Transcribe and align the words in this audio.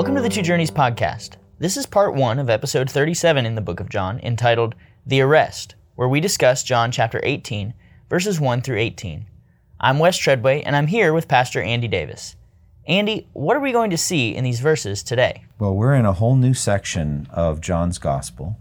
Welcome 0.00 0.14
to 0.14 0.22
the 0.22 0.30
Two 0.30 0.40
Journeys 0.40 0.70
podcast. 0.70 1.32
This 1.58 1.76
is 1.76 1.84
part 1.84 2.14
one 2.14 2.38
of 2.38 2.48
episode 2.48 2.88
37 2.88 3.44
in 3.44 3.54
the 3.54 3.60
book 3.60 3.80
of 3.80 3.90
John, 3.90 4.18
entitled 4.20 4.74
The 5.04 5.20
Arrest, 5.20 5.74
where 5.94 6.08
we 6.08 6.20
discuss 6.20 6.62
John 6.62 6.90
chapter 6.90 7.20
18, 7.22 7.74
verses 8.08 8.40
1 8.40 8.62
through 8.62 8.78
18. 8.78 9.26
I'm 9.78 9.98
Wes 9.98 10.16
Treadway, 10.16 10.62
and 10.62 10.74
I'm 10.74 10.86
here 10.86 11.12
with 11.12 11.28
Pastor 11.28 11.60
Andy 11.60 11.86
Davis. 11.86 12.34
Andy, 12.86 13.28
what 13.34 13.58
are 13.58 13.60
we 13.60 13.72
going 13.72 13.90
to 13.90 13.98
see 13.98 14.34
in 14.34 14.42
these 14.42 14.60
verses 14.60 15.02
today? 15.02 15.44
Well, 15.58 15.76
we're 15.76 15.94
in 15.94 16.06
a 16.06 16.14
whole 16.14 16.34
new 16.34 16.54
section 16.54 17.28
of 17.30 17.60
John's 17.60 17.98
Gospel. 17.98 18.56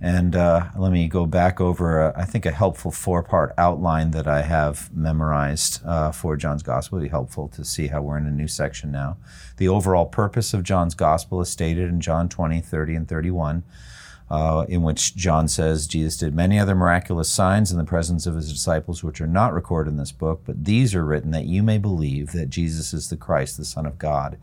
And 0.00 0.36
uh, 0.36 0.68
let 0.76 0.92
me 0.92 1.08
go 1.08 1.24
back 1.24 1.58
over, 1.58 2.00
a, 2.08 2.12
I 2.16 2.24
think, 2.24 2.44
a 2.44 2.50
helpful 2.50 2.90
four 2.90 3.22
part 3.22 3.54
outline 3.56 4.10
that 4.10 4.26
I 4.26 4.42
have 4.42 4.94
memorized 4.94 5.80
uh, 5.86 6.12
for 6.12 6.36
John's 6.36 6.62
Gospel. 6.62 6.98
It'd 6.98 7.08
be 7.08 7.10
helpful 7.10 7.48
to 7.48 7.64
see 7.64 7.86
how 7.86 8.02
we're 8.02 8.18
in 8.18 8.26
a 8.26 8.30
new 8.30 8.48
section 8.48 8.92
now. 8.92 9.16
The 9.56 9.68
overall 9.68 10.04
purpose 10.04 10.52
of 10.52 10.62
John's 10.62 10.94
Gospel 10.94 11.40
is 11.40 11.48
stated 11.48 11.88
in 11.88 12.00
John 12.02 12.28
20, 12.28 12.60
30, 12.60 12.94
and 12.94 13.08
31. 13.08 13.64
Uh, 14.28 14.66
in 14.68 14.82
which 14.82 15.14
John 15.14 15.46
says 15.46 15.86
Jesus 15.86 16.16
did 16.16 16.34
many 16.34 16.58
other 16.58 16.74
miraculous 16.74 17.30
signs 17.30 17.70
in 17.70 17.78
the 17.78 17.84
presence 17.84 18.26
of 18.26 18.34
his 18.34 18.52
disciples, 18.52 19.04
which 19.04 19.20
are 19.20 19.26
not 19.28 19.54
recorded 19.54 19.90
in 19.90 19.98
this 19.98 20.10
book, 20.10 20.42
but 20.44 20.64
these 20.64 20.96
are 20.96 21.04
written 21.04 21.30
that 21.30 21.44
you 21.44 21.62
may 21.62 21.78
believe 21.78 22.32
that 22.32 22.50
Jesus 22.50 22.92
is 22.92 23.08
the 23.08 23.16
Christ, 23.16 23.56
the 23.56 23.64
Son 23.64 23.86
of 23.86 24.00
God, 24.00 24.36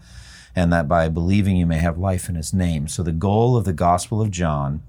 and 0.56 0.72
that 0.72 0.88
by 0.88 1.10
believing 1.10 1.58
you 1.58 1.66
may 1.66 1.80
have 1.80 1.98
life 1.98 2.30
in 2.30 2.36
his 2.36 2.54
name. 2.54 2.88
So 2.88 3.04
the 3.04 3.12
goal 3.12 3.58
of 3.58 3.66
the 3.66 3.74
Gospel 3.74 4.22
of 4.22 4.32
John 4.32 4.84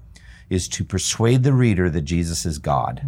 is 0.49 0.67
to 0.69 0.83
persuade 0.83 1.43
the 1.43 1.53
reader 1.53 1.89
that 1.89 2.01
Jesus 2.01 2.45
is 2.45 2.59
God, 2.59 3.05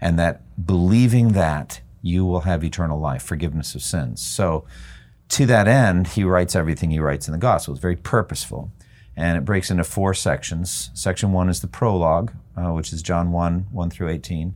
and 0.00 0.18
that 0.18 0.66
believing 0.66 1.32
that 1.32 1.80
you 2.02 2.24
will 2.24 2.40
have 2.40 2.62
eternal 2.62 3.00
life, 3.00 3.22
forgiveness 3.22 3.74
of 3.74 3.82
sins. 3.82 4.20
So 4.20 4.64
to 5.30 5.46
that 5.46 5.66
end, 5.66 6.08
he 6.08 6.24
writes 6.24 6.54
everything 6.54 6.90
he 6.90 6.98
writes 6.98 7.26
in 7.26 7.32
the 7.32 7.38
Gospel. 7.38 7.74
It's 7.74 7.80
very 7.80 7.96
purposeful 7.96 8.70
and 9.16 9.38
it 9.38 9.44
breaks 9.44 9.70
into 9.70 9.84
four 9.84 10.14
sections. 10.14 10.90
Section 10.94 11.32
one 11.32 11.48
is 11.48 11.60
the 11.60 11.66
prologue, 11.66 12.32
uh, 12.56 12.72
which 12.72 12.92
is 12.92 13.02
John 13.02 13.32
1, 13.32 13.68
1 13.70 13.90
through 13.90 14.08
18. 14.08 14.54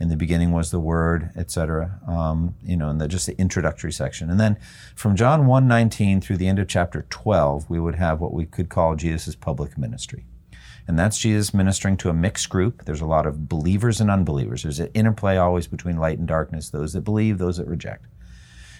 In 0.00 0.08
the 0.08 0.16
beginning 0.16 0.52
was 0.52 0.70
the 0.70 0.80
Word, 0.80 1.30
etc. 1.36 2.00
Um, 2.06 2.56
you 2.62 2.76
know, 2.76 2.90
and 2.90 3.00
the, 3.00 3.08
just 3.08 3.26
the 3.26 3.38
introductory 3.38 3.92
section. 3.92 4.28
And 4.28 4.40
then 4.40 4.58
from 4.94 5.16
John 5.16 5.46
1, 5.46 5.66
19 5.68 6.20
through 6.20 6.36
the 6.36 6.48
end 6.48 6.58
of 6.58 6.68
chapter 6.68 7.06
12, 7.08 7.70
we 7.70 7.80
would 7.80 7.94
have 7.94 8.20
what 8.20 8.34
we 8.34 8.44
could 8.44 8.68
call 8.68 8.96
Jesus' 8.96 9.34
public 9.34 9.78
ministry. 9.78 10.26
And 10.86 10.98
that's 10.98 11.18
Jesus 11.18 11.54
ministering 11.54 11.96
to 11.98 12.10
a 12.10 12.14
mixed 12.14 12.50
group. 12.50 12.84
There's 12.84 13.00
a 13.00 13.06
lot 13.06 13.26
of 13.26 13.48
believers 13.48 14.00
and 14.00 14.10
unbelievers. 14.10 14.62
There's 14.62 14.80
an 14.80 14.90
interplay 14.94 15.36
always 15.36 15.66
between 15.66 15.96
light 15.96 16.18
and 16.18 16.28
darkness, 16.28 16.70
those 16.70 16.92
that 16.92 17.02
believe, 17.02 17.38
those 17.38 17.56
that 17.56 17.66
reject 17.66 18.06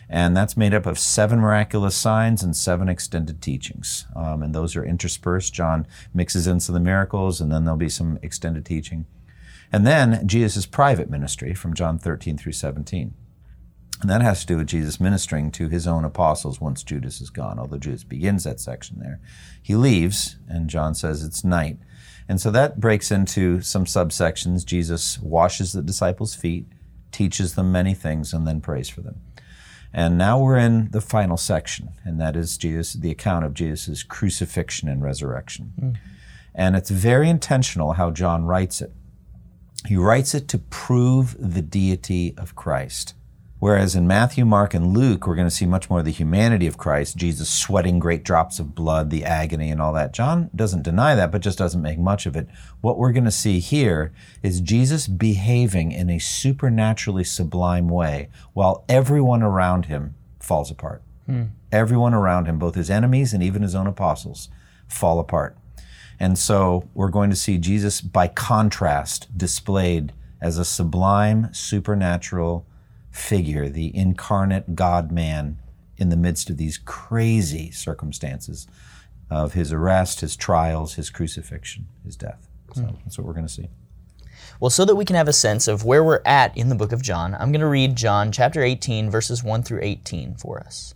and 0.09 0.37
that's 0.37 0.57
made 0.57 0.75
up 0.75 0.87
of 0.87 0.99
seven 0.99 1.41
miraculous 1.41 1.95
signs 1.97 2.43
and 2.43 2.57
seven 2.57 2.89
extended 2.89 3.41
teachings. 3.41 4.07
Um, 4.15 4.43
and 4.43 4.55
those 4.55 4.77
are 4.77 4.85
interspersed. 4.85 5.55
John 5.55 5.87
mixes 6.13 6.47
in 6.47 6.61
some 6.61 6.75
of 6.75 6.81
the 6.81 6.85
miracles, 6.85 7.41
and 7.41 7.51
then 7.51 7.65
there'll 7.65 7.79
be 7.79 7.89
some 7.89 8.19
extended 8.23 8.65
teaching. 8.67 9.07
And 9.73 9.87
then 9.87 10.27
Jesus' 10.27 10.67
private 10.67 11.11
ministry 11.11 11.55
from 11.55 11.75
John 11.75 11.99
13 11.99 12.37
through 12.37 12.53
17. 12.53 13.15
And 14.03 14.11
that 14.11 14.21
has 14.21 14.41
to 14.41 14.47
do 14.47 14.57
with 14.59 14.67
Jesus 14.67 15.01
ministering 15.01 15.51
to 15.53 15.69
his 15.69 15.87
own 15.87 16.05
apostles 16.05 16.61
once 16.61 16.83
Judas 16.83 17.21
is 17.21 17.31
gone, 17.31 17.59
although 17.59 17.79
Judas 17.79 18.05
begins 18.05 18.45
that 18.45 18.61
section 18.61 18.99
there. 19.01 19.21
He 19.63 19.75
leaves, 19.75 20.37
and 20.49 20.69
John 20.69 20.95
says 20.95 21.25
it's 21.25 21.45
night. 21.45 21.79
And 22.29 22.41
so 22.41 22.51
that 22.51 22.81
breaks 22.81 23.11
into 23.11 23.61
some 23.61 23.85
subsections. 23.85 24.65
Jesus 24.65 25.19
washes 25.21 25.73
the 25.73 25.83
disciples' 25.83 26.35
feet, 26.35 26.67
teaches 27.13 27.55
them 27.55 27.71
many 27.71 27.95
things, 27.95 28.33
and 28.33 28.47
then 28.47 28.61
prays 28.61 28.89
for 28.89 29.03
them. 29.03 29.21
And 29.93 30.19
now 30.19 30.41
we're 30.41 30.59
in 30.59 30.91
the 30.91 31.01
final 31.01 31.37
section, 31.37 31.91
and 32.03 32.21
that 32.21 32.35
is 32.35 32.59
Jesus, 32.59 32.95
the 32.95 33.13
account 33.13 33.45
of 33.45 33.55
Jesus' 33.55 34.03
crucifixion 34.03 34.89
and 34.89 35.03
resurrection. 35.03 35.73
Mm. 35.81 35.97
And 36.55 36.77
it's 36.77 36.91
very 36.91 37.29
intentional 37.29 37.93
how 37.93 38.11
John 38.11 38.45
writes 38.45 38.81
it. 38.81 38.93
He 39.87 39.97
writes 39.97 40.35
it 40.35 40.49
to 40.49 40.59
prove 40.59 41.37
the 41.39 41.63
deity 41.63 42.35
of 42.39 42.57
Christ. 42.57 43.15
Whereas 43.65 43.97
in 43.97 44.07
Matthew, 44.07 44.45
Mark, 44.45 44.75
and 44.75 44.95
Luke, 44.95 45.27
we're 45.27 45.37
going 45.37 45.49
to 45.49 45.51
see 45.51 45.65
much 45.65 45.89
more 45.89 46.01
of 46.01 46.05
the 46.05 46.11
humanity 46.11 46.67
of 46.67 46.77
Christ, 46.77 47.17
Jesus 47.17 47.49
sweating 47.49 47.99
great 47.99 48.23
drops 48.23 48.59
of 48.59 48.75
blood, 48.75 49.09
the 49.09 49.25
agony, 49.25 49.71
and 49.71 49.81
all 49.81 49.95
that. 49.95 50.13
John 50.13 50.51
doesn't 50.55 50.83
deny 50.83 51.15
that, 51.15 51.33
but 51.33 51.41
just 51.41 51.57
doesn't 51.57 51.81
make 51.81 51.99
much 51.99 52.27
of 52.27 52.37
it. 52.37 52.47
What 52.83 52.99
we're 52.99 53.13
going 53.13 53.25
to 53.25 53.31
see 53.31 53.61
here 53.61 54.13
is 54.43 54.61
Jesus 54.61 55.07
behaving 55.07 55.93
in 55.93 56.11
a 56.11 56.19
supernaturally 56.19 57.25
sublime 57.25 57.89
way 57.89 58.29
while 58.53 58.85
everyone 58.87 59.43
around 59.43 59.87
him 59.87 60.15
falls 60.41 60.71
apart. 60.71 61.03
Hmm. 61.25 61.45
Everyone 61.73 62.13
around 62.13 62.45
him, 62.45 62.59
both 62.59 62.75
his 62.75 62.91
enemies 62.91 63.33
and 63.33 63.43
even 63.43 63.63
his 63.63 63.75
own 63.75 63.87
apostles, 63.87 64.51
fall 64.89 65.19
apart. 65.19 65.57
And 66.21 66.39
so 66.39 66.87
we're 66.93 67.09
going 67.09 67.31
to 67.31 67.35
see 67.35 67.57
Jesus, 67.57 68.03
by 68.03 68.29
contrast, 68.29 69.39
displayed 69.39 70.13
as 70.39 70.59
a 70.59 70.67
sublime, 70.67 71.49
supernatural, 71.55 72.67
figure, 73.15 73.69
the 73.69 73.97
incarnate 73.97 74.75
God 74.75 75.13
man 75.13 75.59
in 75.97 76.09
the 76.09 76.17
midst 76.17 76.51
of 76.51 76.57
these 76.57 76.79
crazy 76.79 77.71
circumstances 77.71 78.67
of 79.31 79.55
his 79.55 79.73
arrest, 79.73 80.21
his 80.21 80.37
trials, 80.37 80.95
his 80.95 81.11
crucifixion, 81.11 81.87
his 82.05 82.17
death. 82.17 82.49
So 82.75 82.83
mm. 82.83 82.97
that's 83.05 83.17
what 83.17 83.27
we're 83.27 83.33
going 83.33 83.47
to 83.47 83.53
see. 83.53 83.69
Well, 84.59 84.71
so 84.71 84.85
that 84.85 84.97
we 84.97 85.05
can 85.05 85.17
have 85.17 85.29
a 85.29 85.33
sense 85.33 85.69
of 85.69 85.85
where 85.85 86.03
we're 86.03 86.23
at 86.27 86.57
in 86.57 86.69
the 86.69 86.75
book 86.75 86.93
of 86.93 87.03
John, 87.03 87.35
I'm 87.35 87.53
going 87.53 87.61
to 87.61 87.67
read 87.67 87.97
John 87.97 88.33
chapter 88.33 88.63
18, 88.63 89.11
verses 89.11 89.45
1 89.45 89.63
through 89.63 89.81
18 89.83 90.35
for 90.35 90.59
us. 90.59 90.95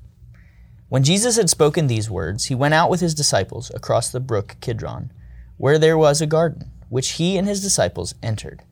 When 0.88 1.04
Jesus 1.04 1.36
had 1.36 1.50
spoken 1.50 1.86
these 1.86 2.10
words, 2.10 2.46
he 2.46 2.54
went 2.54 2.74
out 2.74 2.90
with 2.90 3.00
his 3.00 3.14
disciples 3.14 3.70
across 3.74 4.10
the 4.10 4.20
brook 4.20 4.56
Kidron, 4.60 5.12
where 5.56 5.78
there 5.78 5.98
was 5.98 6.20
a 6.20 6.26
garden, 6.26 6.70
which 6.88 7.12
he 7.12 7.36
and 7.36 7.46
his 7.46 7.62
disciples 7.62 8.14
entered. 8.22 8.62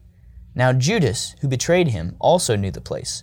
Now 0.55 0.73
Judas, 0.73 1.37
who 1.41 1.49
betrayed 1.49 1.89
him, 1.89 2.17
also 2.19 2.57
knew 2.57 2.71
the 2.71 2.81
place 2.81 3.23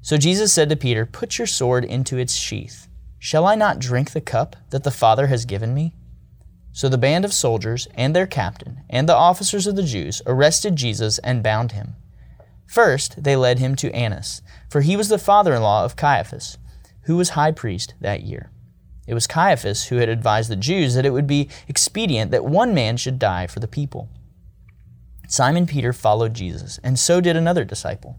So 0.00 0.16
Jesus 0.16 0.52
said 0.52 0.68
to 0.68 0.76
Peter, 0.76 1.04
Put 1.04 1.38
your 1.38 1.46
sword 1.46 1.84
into 1.84 2.18
its 2.18 2.34
sheath. 2.34 2.88
Shall 3.18 3.46
I 3.46 3.54
not 3.54 3.78
drink 3.78 4.12
the 4.12 4.20
cup 4.20 4.56
that 4.70 4.84
the 4.84 4.90
Father 4.90 5.26
has 5.26 5.44
given 5.44 5.74
me? 5.74 5.94
So 6.72 6.88
the 6.88 6.98
band 6.98 7.24
of 7.24 7.32
soldiers 7.32 7.88
and 7.94 8.14
their 8.14 8.26
captain 8.26 8.82
and 8.88 9.08
the 9.08 9.16
officers 9.16 9.66
of 9.66 9.74
the 9.74 9.82
Jews 9.82 10.22
arrested 10.26 10.76
Jesus 10.76 11.18
and 11.18 11.42
bound 11.42 11.72
him. 11.72 11.96
First, 12.66 13.24
they 13.24 13.34
led 13.34 13.58
him 13.58 13.74
to 13.76 13.92
Annas, 13.92 14.42
for 14.70 14.82
he 14.82 14.96
was 14.96 15.08
the 15.08 15.18
father 15.18 15.54
in 15.54 15.62
law 15.62 15.84
of 15.84 15.96
Caiaphas, 15.96 16.58
who 17.02 17.16
was 17.16 17.30
high 17.30 17.50
priest 17.50 17.94
that 18.00 18.22
year. 18.22 18.50
It 19.08 19.14
was 19.14 19.26
Caiaphas 19.26 19.86
who 19.86 19.96
had 19.96 20.10
advised 20.10 20.50
the 20.50 20.56
Jews 20.56 20.94
that 20.94 21.06
it 21.06 21.12
would 21.12 21.26
be 21.26 21.48
expedient 21.66 22.30
that 22.30 22.44
one 22.44 22.74
man 22.74 22.98
should 22.98 23.18
die 23.18 23.46
for 23.46 23.58
the 23.58 23.66
people. 23.66 24.10
Simon 25.26 25.66
Peter 25.66 25.92
followed 25.92 26.34
Jesus, 26.34 26.78
and 26.84 26.98
so 26.98 27.20
did 27.20 27.34
another 27.34 27.64
disciple. 27.64 28.18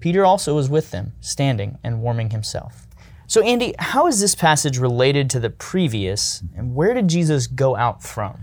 Peter 0.00 0.24
also 0.24 0.54
was 0.54 0.68
with 0.68 0.90
them, 0.90 1.12
standing 1.20 1.78
and 1.82 2.02
warming 2.02 2.30
himself. 2.30 2.86
So, 3.26 3.42
Andy, 3.42 3.74
how 3.78 4.06
is 4.06 4.20
this 4.20 4.34
passage 4.34 4.78
related 4.78 5.28
to 5.30 5.40
the 5.40 5.50
previous, 5.50 6.42
and 6.56 6.74
where 6.74 6.94
did 6.94 7.08
Jesus 7.08 7.46
go 7.46 7.76
out 7.76 8.02
from? 8.02 8.40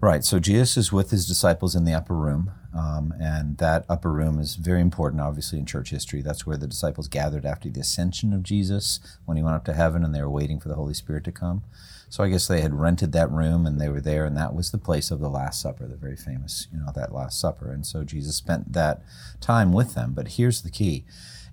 Right. 0.00 0.22
So 0.22 0.38
Jesus 0.38 0.76
is 0.76 0.92
with 0.92 1.10
his 1.10 1.26
disciples 1.26 1.74
in 1.74 1.84
the 1.84 1.92
upper 1.92 2.14
room, 2.14 2.52
um, 2.72 3.12
and 3.20 3.58
that 3.58 3.84
upper 3.88 4.12
room 4.12 4.38
is 4.38 4.54
very 4.54 4.80
important, 4.80 5.20
obviously, 5.20 5.58
in 5.58 5.66
church 5.66 5.90
history. 5.90 6.22
That's 6.22 6.46
where 6.46 6.56
the 6.56 6.68
disciples 6.68 7.08
gathered 7.08 7.44
after 7.44 7.68
the 7.68 7.80
ascension 7.80 8.32
of 8.32 8.44
Jesus 8.44 9.00
when 9.24 9.36
he 9.36 9.42
went 9.42 9.56
up 9.56 9.64
to 9.64 9.72
heaven, 9.72 10.04
and 10.04 10.14
they 10.14 10.22
were 10.22 10.30
waiting 10.30 10.60
for 10.60 10.68
the 10.68 10.76
Holy 10.76 10.94
Spirit 10.94 11.24
to 11.24 11.32
come. 11.32 11.64
So 12.08 12.24
I 12.24 12.28
guess 12.28 12.48
they 12.48 12.62
had 12.62 12.74
rented 12.74 13.12
that 13.12 13.30
room, 13.30 13.66
and 13.66 13.80
they 13.80 13.88
were 13.88 14.00
there, 14.00 14.24
and 14.24 14.36
that 14.36 14.54
was 14.54 14.70
the 14.70 14.78
place 14.78 15.10
of 15.10 15.20
the 15.20 15.28
Last 15.28 15.60
Supper, 15.60 15.86
the 15.86 15.96
very 15.96 16.16
famous, 16.16 16.66
you 16.72 16.78
know, 16.78 16.90
that 16.94 17.12
Last 17.12 17.40
Supper. 17.40 17.70
And 17.70 17.86
so 17.86 18.04
Jesus 18.04 18.36
spent 18.36 18.72
that 18.72 19.02
time 19.40 19.72
with 19.72 19.94
them. 19.94 20.12
But 20.14 20.28
here's 20.28 20.62
the 20.62 20.70
key 20.70 21.04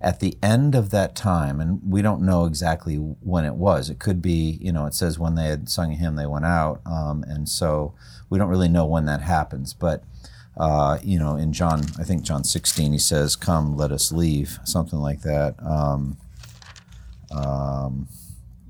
at 0.02 0.20
the 0.20 0.38
end 0.44 0.76
of 0.76 0.92
that 0.92 1.16
time, 1.16 1.60
and 1.60 1.82
we 1.84 2.02
don't 2.02 2.22
know 2.22 2.46
exactly 2.46 2.96
when 2.96 3.46
it 3.46 3.56
was. 3.56 3.90
It 3.90 4.00
could 4.00 4.22
be, 4.22 4.58
you 4.62 4.72
know, 4.72 4.86
it 4.86 4.94
says 4.94 5.18
when 5.18 5.36
they 5.36 5.48
had 5.48 5.70
sung 5.70 5.94
a 5.94 5.96
hymn, 5.96 6.16
they 6.16 6.26
went 6.26 6.46
out, 6.46 6.82
um, 6.86 7.24
and 7.28 7.48
so 7.48 7.94
we 8.30 8.38
don't 8.38 8.50
really 8.50 8.70
know 8.70 8.86
when 8.86 9.06
that 9.06 9.22
happens. 9.22 9.74
But 9.74 10.04
uh, 10.58 11.00
you 11.04 11.20
know, 11.20 11.36
in 11.36 11.52
John, 11.52 11.82
I 12.00 12.04
think 12.04 12.24
John 12.24 12.44
16, 12.44 12.94
he 12.94 13.00
says, 13.00 13.36
"Come, 13.36 13.76
let 13.76 13.92
us 13.92 14.12
leave," 14.12 14.60
something 14.64 15.00
like 15.00 15.22
that. 15.22 15.56
Um, 15.62 16.18
um, 17.32 18.08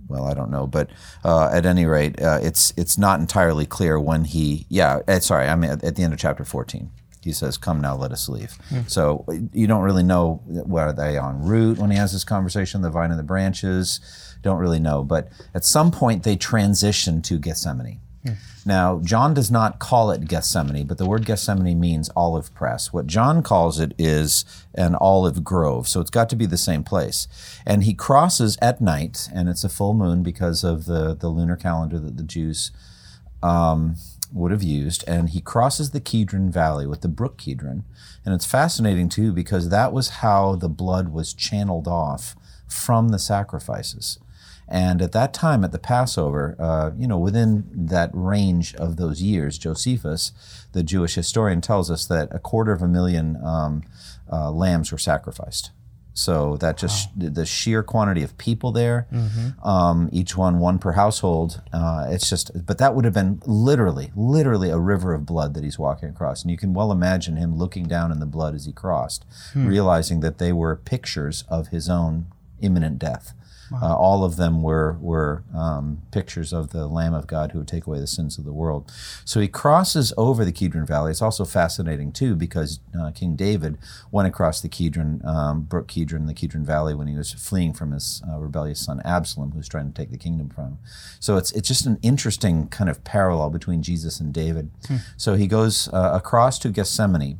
well, 0.08 0.26
I 0.26 0.34
don't 0.34 0.52
know, 0.52 0.68
but 0.68 0.90
uh, 1.24 1.50
at 1.52 1.66
any 1.66 1.86
rate, 1.86 2.22
uh, 2.22 2.40
it's 2.42 2.74
it's 2.78 2.98
not 2.98 3.20
entirely 3.20 3.66
clear 3.66 4.00
when 4.00 4.26
he. 4.26 4.66
Yeah, 4.70 5.00
eh, 5.08 5.20
sorry, 5.20 5.48
I 5.48 5.56
mean 5.56 5.72
at, 5.72 5.84
at 5.84 5.96
the 5.96 6.04
end 6.04 6.14
of 6.14 6.20
chapter 6.20 6.46
14 6.46 6.92
he 7.26 7.34
says, 7.34 7.58
"Come 7.58 7.82
now, 7.82 7.96
let 7.96 8.12
us 8.12 8.30
leave." 8.30 8.58
Mm. 8.70 8.90
So 8.90 9.26
you 9.52 9.68
don't 9.68 9.82
really 9.82 10.04
know 10.04 10.42
where 10.46 10.94
they 10.94 11.18
en 11.18 11.42
route 11.42 11.80
when 11.80 11.90
he 11.90 11.98
has 11.98 12.14
this 12.14 12.24
conversation, 12.24 12.82
the 12.82 12.92
vine 12.92 13.10
and 13.10 13.20
the 13.20 13.24
branches. 13.24 14.00
Don't 14.44 14.60
really 14.60 14.80
know, 14.80 15.04
but 15.04 15.30
at 15.56 15.66
some 15.66 15.92
point 15.92 16.22
they 16.22 16.36
transition 16.36 17.22
to 17.24 17.40
Gethsemane. 17.40 18.00
Mm. 18.26 18.38
Now, 18.66 19.00
John 19.04 19.34
does 19.36 19.52
not 19.52 19.78
call 19.78 20.10
it 20.10 20.28
Gethsemane, 20.28 20.88
but 20.88 20.98
the 20.98 21.06
word 21.06 21.26
Gethsemane 21.26 21.80
means 21.80 22.10
olive 22.16 22.54
press. 22.56 22.92
What 22.92 23.06
John 23.06 23.44
calls 23.44 23.80
it 23.80 23.94
is 23.98 24.44
an 24.74 24.96
olive 24.96 25.44
grove, 25.44 25.88
so 25.88 26.02
it's 26.02 26.10
got 26.10 26.30
to 26.30 26.36
be 26.36 26.48
the 26.48 26.58
same 26.58 26.84
place. 26.84 27.28
And 27.66 27.84
he 27.84 27.94
crosses 27.94 28.58
at 28.62 28.82
night, 28.82 29.30
and 29.34 29.48
it's 29.48 29.64
a 29.64 29.70
full 29.70 29.94
moon 29.94 30.24
because 30.24 30.64
of 30.64 30.86
the, 30.86 31.14
the 31.14 31.30
lunar 31.30 31.56
calendar 31.56 32.00
that 32.00 32.18
the 32.18 32.24
Jews 32.24 32.72
um, 33.44 33.98
would 34.34 34.52
have 34.52 34.64
used, 34.64 35.04
and 35.08 35.30
he 35.30 35.42
crosses 35.42 35.92
the 35.92 36.02
Kedron 36.02 36.50
Valley 36.50 36.88
with 36.88 37.02
the 37.02 37.08
brook 37.08 37.38
Kedron. 37.38 37.84
And 38.26 38.34
it's 38.34 38.46
fascinating 38.46 39.10
too 39.10 39.32
because 39.32 39.70
that 39.70 39.94
was 39.94 40.10
how 40.10 40.56
the 40.56 40.70
blood 40.70 41.10
was 41.10 41.34
channeled 41.34 41.88
off 41.88 42.36
from 42.68 43.10
the 43.10 43.20
sacrifices. 43.20 44.18
And 44.68 45.02
at 45.02 45.12
that 45.12 45.34
time, 45.34 45.64
at 45.64 45.72
the 45.72 45.80
Passover, 45.80 46.56
uh, 46.60 46.92
you 46.98 47.08
know, 47.08 47.20
within 47.20 47.70
that 47.72 48.10
range 48.14 48.74
of 48.76 48.98
those 48.98 49.22
years, 49.22 49.58
Josephus, 49.58 50.32
the 50.72 50.84
Jewish 50.84 51.16
historian, 51.16 51.62
tells 51.62 51.92
us 51.92 52.06
that 52.08 52.30
a 52.32 52.40
quarter 52.40 52.72
of 52.72 52.82
a 52.82 52.88
million 52.88 53.38
um, 53.44 53.84
uh, 54.32 54.52
lambs 54.52 54.92
were 54.92 54.98
sacrificed. 54.98 55.72
So 56.18 56.56
that 56.58 56.78
just 56.78 57.10
wow. 57.18 57.28
the 57.34 57.46
sheer 57.46 57.84
quantity 57.84 58.24
of 58.24 58.38
people 58.38 58.72
there, 58.72 59.06
mm-hmm. 59.12 59.68
um, 59.68 60.10
each 60.14 60.38
one 60.38 60.60
one 60.60 60.80
per 60.80 60.94
household. 60.94 61.62
Uh, 61.74 62.08
it's 62.10 62.30
just, 62.30 62.66
but 62.66 62.78
that 62.78 62.96
would 62.96 63.04
have 63.04 63.14
been 63.14 63.42
literally, 63.46 64.14
literally 64.16 64.70
a 64.70 64.80
river 64.80 65.14
of 65.14 65.26
blood 65.26 65.54
that 65.56 65.66
he's 65.66 65.78
walking 65.78 66.08
across, 66.08 66.42
and 66.42 66.50
you 66.50 66.58
can 66.58 66.74
well 66.74 66.90
imagine 66.90 67.36
him 67.36 67.58
looking 67.58 67.84
down 67.84 68.14
in 68.14 68.22
the 68.22 68.26
blood 68.26 68.56
as 68.56 68.66
he 68.66 68.72
crossed, 68.72 69.26
hmm. 69.52 69.68
realizing 69.68 70.22
that 70.22 70.38
they 70.38 70.54
were 70.54 70.78
pictures 70.78 71.44
of 71.50 71.68
his 71.68 71.90
own 71.90 72.28
imminent 72.62 72.98
death. 72.98 73.34
Wow. 73.72 73.80
Uh, 73.82 73.96
all 73.96 74.24
of 74.24 74.36
them 74.36 74.62
were 74.62 74.98
were 75.00 75.44
um, 75.54 76.02
pictures 76.12 76.54
of 76.54 76.72
the 76.72 76.88
Lamb 76.88 77.14
of 77.14 77.28
God 77.28 77.52
who 77.52 77.60
would 77.60 77.68
take 77.68 77.88
away 77.88 78.00
the 78.00 78.08
sins 78.08 78.38
of 78.38 78.46
the 78.46 78.54
world. 78.54 78.92
So 79.26 79.40
he 79.40 79.48
crosses 79.48 80.14
over 80.18 80.46
the 80.46 80.52
Kedron 80.52 80.88
Valley. 80.88 81.12
It's 81.12 81.22
also 81.22 81.46
fascinating 81.46 82.12
too 82.12 82.36
because 82.36 82.80
uh, 83.00 83.12
King 83.12 83.36
David 83.36 83.78
went 84.12 84.28
across 84.28 84.62
the 84.62 84.70
Kedron 84.70 85.26
um, 85.26 85.64
Brook 85.64 85.88
Kedron, 85.88 86.28
the 86.28 86.34
Kedron 86.34 86.64
Valley, 86.64 86.94
when 86.94 87.08
he 87.08 87.16
was 87.16 87.34
fleeing 87.34 87.74
from 87.74 87.92
his 87.92 88.22
uh, 88.30 88.38
rebellious 88.38 88.86
son 88.86 89.02
Absalom, 89.04 89.52
who's 89.52 89.68
trying 89.68 89.92
to 89.92 89.94
take 89.94 90.12
the 90.12 90.18
kingdom 90.18 90.50
from 90.50 90.66
him. 90.66 90.78
So 91.20 91.38
it's 91.38 91.52
it's 91.52 91.68
just 91.68 91.86
an 91.86 92.00
interesting 92.02 92.68
kind 92.68 92.90
of 92.90 93.04
parallel 93.04 93.50
between 93.50 93.82
Jesus 93.82 94.20
and 94.20 94.34
David. 94.34 94.70
Hmm. 94.88 94.98
So 95.18 95.36
he 95.36 95.48
goes 95.48 95.88
uh, 95.92 96.12
across 96.14 96.60
to 96.60 96.70
Gethsemane. 96.70 97.40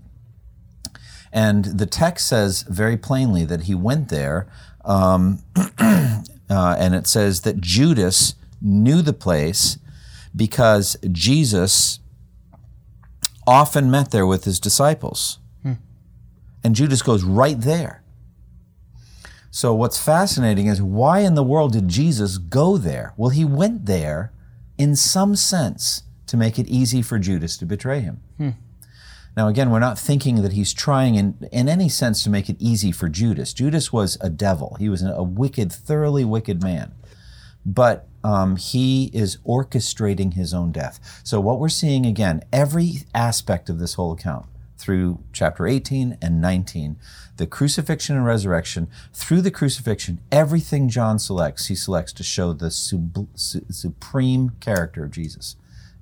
And 1.32 1.66
the 1.66 1.86
text 1.86 2.30
says 2.30 2.62
very 2.62 2.96
plainly 2.96 3.44
that 3.44 3.64
he 3.64 3.76
went 3.76 4.08
there 4.08 4.48
um, 4.86 5.40
uh, 5.80 6.22
and 6.50 6.96
it 6.96 7.08
says 7.08 7.42
that 7.42 7.60
Judas 7.60 8.36
knew 8.62 9.02
the 9.02 9.14
place 9.14 9.78
because 10.36 10.98
Jesus 11.12 12.00
often 13.48 13.92
met 13.92 14.12
there 14.12 14.26
with 14.26 14.46
his 14.46 14.60
disciples. 14.60 15.40
Hmm. 15.64 15.74
And 16.64 16.76
Judas 16.76 17.02
goes 17.02 17.24
right 17.24 17.60
there. 17.60 18.04
So, 19.52 19.74
what's 19.74 19.98
fascinating 19.98 20.68
is 20.68 20.82
why 20.82 21.20
in 21.20 21.36
the 21.36 21.44
world 21.44 21.72
did 21.72 21.88
Jesus 21.88 22.38
go 22.38 22.78
there? 22.78 23.14
Well, 23.16 23.30
he 23.30 23.46
went 23.46 23.86
there 23.86 24.34
in 24.78 24.98
some 24.98 25.36
sense 25.38 26.04
to 26.28 26.36
make 26.36 26.60
it 26.60 26.68
easy 26.68 27.02
for 27.02 27.20
Judas 27.20 27.56
to 27.58 27.66
betray 27.66 28.02
him. 28.02 28.20
Hmm. 28.38 28.50
Now, 29.36 29.48
again, 29.50 29.70
we're 29.70 29.80
not 29.80 30.00
thinking 30.00 30.42
that 30.44 30.54
he's 30.54 30.74
trying 30.74 31.16
in, 31.16 31.48
in 31.52 31.68
any 31.68 31.90
sense 31.90 32.24
to 32.24 32.30
make 32.30 32.50
it 32.50 32.56
easy 32.60 32.92
for 32.92 33.10
Judas. 33.10 33.54
Judas 33.54 33.92
was 33.92 34.18
a 34.22 34.30
devil, 34.30 34.78
he 34.80 34.90
was 34.90 35.04
a 35.04 35.24
wicked, 35.24 35.72
thoroughly 35.72 36.24
wicked 36.24 36.64
man. 36.64 36.94
But 37.66 38.08
um, 38.24 38.56
he 38.58 39.10
is 39.14 39.38
orchestrating 39.46 40.34
his 40.34 40.54
own 40.54 40.72
death. 40.72 41.22
So, 41.24 41.40
what 41.40 41.60
we're 41.60 41.70
seeing 41.70 42.06
again, 42.06 42.44
every 42.54 43.04
aspect 43.14 43.70
of 43.70 43.80
this 43.80 43.96
whole 43.96 44.14
account 44.14 44.46
through 44.78 45.20
chapter 45.34 45.68
18 45.68 46.18
and 46.22 46.42
19, 46.42 46.98
the 47.38 47.48
crucifixion 47.48 48.16
and 48.16 48.26
resurrection, 48.26 48.88
through 49.14 49.42
the 49.42 49.52
crucifixion, 49.52 50.22
everything 50.32 50.90
John 50.90 51.18
selects, 51.18 51.68
he 51.68 51.76
selects 51.76 52.14
to 52.14 52.24
show 52.24 52.54
the 52.54 52.72
sub- 52.72 53.28
su- 53.36 53.66
supreme 53.70 54.52
character 54.60 55.04
of 55.04 55.12
Jesus. 55.12 55.56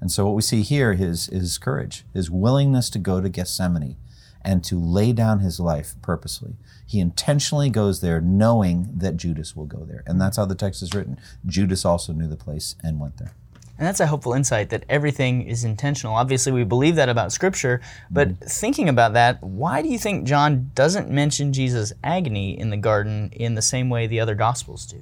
And 0.03 0.11
so 0.11 0.25
what 0.25 0.35
we 0.35 0.41
see 0.41 0.63
here 0.63 0.91
is 0.91 1.27
his 1.27 1.57
courage, 1.57 2.03
his 2.13 2.29
willingness 2.29 2.89
to 2.89 2.99
go 2.99 3.21
to 3.21 3.30
Gethsemane 3.30 3.95
and 4.44 4.61
to 4.66 4.78
lay 4.78 5.13
down 5.13 5.39
his 5.39 5.61
life 5.61 5.95
purposely. 6.01 6.57
He 6.85 6.99
intentionally 6.99 7.69
goes 7.69 8.01
there 8.01 8.19
knowing 8.19 8.89
that 8.97 9.16
Judas 9.16 9.56
will 9.56 9.66
go 9.66 9.85
there. 9.85 10.04
And 10.06 10.19
that's 10.19 10.35
how 10.35 10.44
the 10.44 10.56
text 10.56 10.83
is 10.83 10.94
written. 10.94 11.21
Judas 11.45 11.85
also 11.85 12.11
knew 12.11 12.28
the 12.28 12.35
place 12.35 12.75
and 12.83 12.99
went 12.99 13.16
there. 13.16 13.33
And 13.78 13.87
that's 13.87 14.01
a 14.01 14.06
helpful 14.06 14.33
insight 14.33 14.71
that 14.71 14.83
everything 14.89 15.44
is 15.44 15.63
intentional. 15.63 16.16
Obviously, 16.16 16.51
we 16.51 16.66
believe 16.66 16.97
that 16.97 17.07
about 17.07 17.31
Scripture, 17.31 17.80
but 18.11 18.28
mm-hmm. 18.28 18.45
thinking 18.45 18.89
about 18.89 19.13
that, 19.13 19.42
why 19.42 19.81
do 19.81 19.87
you 19.87 19.97
think 19.97 20.28
John 20.28 20.71
doesn't 20.75 21.09
mention 21.09 21.54
Jesus' 21.54 21.94
agony 22.04 22.59
in 22.59 22.71
the 22.71 22.78
garden 22.78 23.30
in 23.31 23.56
the 23.56 23.61
same 23.61 23.89
way 23.89 24.06
the 24.06 24.19
other 24.19 24.35
Gospels 24.35 24.85
do? 24.85 25.01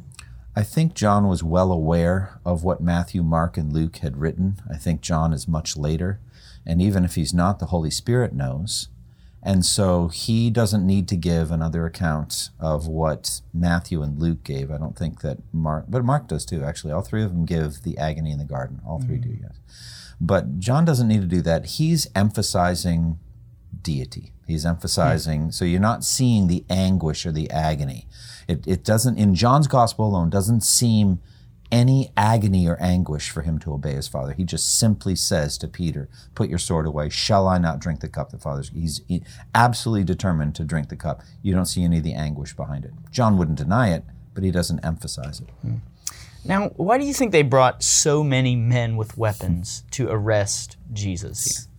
I 0.56 0.64
think 0.64 0.94
John 0.94 1.28
was 1.28 1.44
well 1.44 1.72
aware 1.72 2.40
of 2.46 2.64
what 2.64 2.82
Matthew, 2.82 3.24
Mark, 3.24 3.58
and 3.58 3.72
Luke 3.72 3.98
had 3.98 4.18
written. 4.18 4.62
I 4.70 4.76
think 4.76 5.02
John 5.02 5.32
is 5.32 5.48
much 5.48 5.78
later. 5.78 6.20
And 6.66 6.82
even 6.82 7.06
if 7.06 7.16
he's 7.16 7.34
not, 7.34 7.60
the 7.60 7.68
Holy 7.68 7.92
Spirit 7.92 8.34
knows. 8.34 8.90
And 9.44 9.66
so 9.66 10.10
he 10.10 10.52
doesn't 10.52 10.86
need 10.86 11.08
to 11.08 11.16
give 11.16 11.50
another 11.50 11.86
account 11.86 12.50
of 12.60 12.86
what 12.86 13.42
Matthew 13.54 14.04
and 14.04 14.20
Luke 14.20 14.44
gave. 14.44 14.70
I 14.70 14.78
don't 14.78 14.98
think 14.98 15.22
that 15.22 15.40
Mark, 15.52 15.86
but 15.88 16.06
Mark 16.06 16.28
does 16.28 16.46
too, 16.46 16.64
actually. 16.64 16.94
All 16.94 17.02
three 17.02 17.24
of 17.24 17.32
them 17.32 17.46
give 17.46 17.82
the 17.82 17.98
agony 17.98 18.32
in 18.32 18.38
the 18.38 18.46
garden. 18.46 18.82
All 18.86 19.00
3 19.00 19.16
mm-hmm. 19.16 19.30
do, 19.30 19.38
yes. 19.42 19.56
But 20.20 20.60
John 20.60 20.86
doesn't 20.86 21.08
need 21.08 21.22
to 21.22 21.28
do 21.28 21.42
that. 21.42 21.66
He's 21.66 22.08
emphasizing 22.14 23.18
deity. 23.82 24.32
He's 24.46 24.66
emphasizing, 24.66 25.42
mm-hmm. 25.42 25.50
so 25.52 25.66
you're 25.66 25.80
not 25.80 26.04
seeing 26.04 26.48
the 26.48 26.64
anguish 26.70 27.26
or 27.26 27.32
the 27.32 27.50
agony. 27.50 28.08
It, 28.48 28.66
it 28.68 28.84
doesn't, 28.84 29.18
in 29.18 29.36
John's 29.36 29.68
gospel 29.68 30.08
alone, 30.08 30.30
doesn't 30.30 30.62
seem 30.62 31.20
any 31.72 32.12
agony 32.18 32.68
or 32.68 32.78
anguish 32.82 33.30
for 33.30 33.42
him 33.42 33.58
to 33.60 33.74
obey 33.74 33.94
his 33.94 34.08
father. 34.08 34.34
He 34.34 34.44
just 34.44 34.78
simply 34.78 35.16
says 35.16 35.58
to 35.60 35.68
Peter, 35.68 36.10
Put 36.36 36.50
your 36.50 36.60
sword 36.60 36.86
away. 36.86 37.10
Shall 37.10 37.48
I 37.48 37.58
not 37.58 37.80
drink 37.80 38.02
the 38.02 38.10
cup 38.10 38.32
the 38.32 38.38
Father's? 38.38 38.70
He's 38.70 39.02
absolutely 39.56 40.04
determined 40.04 40.56
to 40.56 40.64
drink 40.64 40.90
the 40.90 40.98
cup. 40.98 41.22
You 41.42 41.54
don't 41.54 41.66
see 41.66 41.84
any 41.84 41.98
of 41.98 42.04
the 42.04 42.14
anguish 42.14 42.56
behind 42.56 42.86
it. 42.86 42.92
John 43.10 43.38
wouldn't 43.38 43.58
deny 43.58 43.94
it, 43.94 44.04
but 44.34 44.44
he 44.44 44.52
doesn't 44.52 44.84
emphasize 44.84 45.40
it. 45.40 45.50
Hmm. 45.62 45.76
Now, 46.44 46.70
why 46.70 46.98
do 46.98 47.06
you 47.06 47.14
think 47.14 47.32
they 47.32 47.44
brought 47.44 47.84
so 47.84 48.24
many 48.24 48.56
men 48.56 48.98
with 48.98 49.18
weapons 49.18 49.84
to 49.92 50.10
arrest 50.10 50.76
Jesus 50.92 51.46
here? 51.46 51.71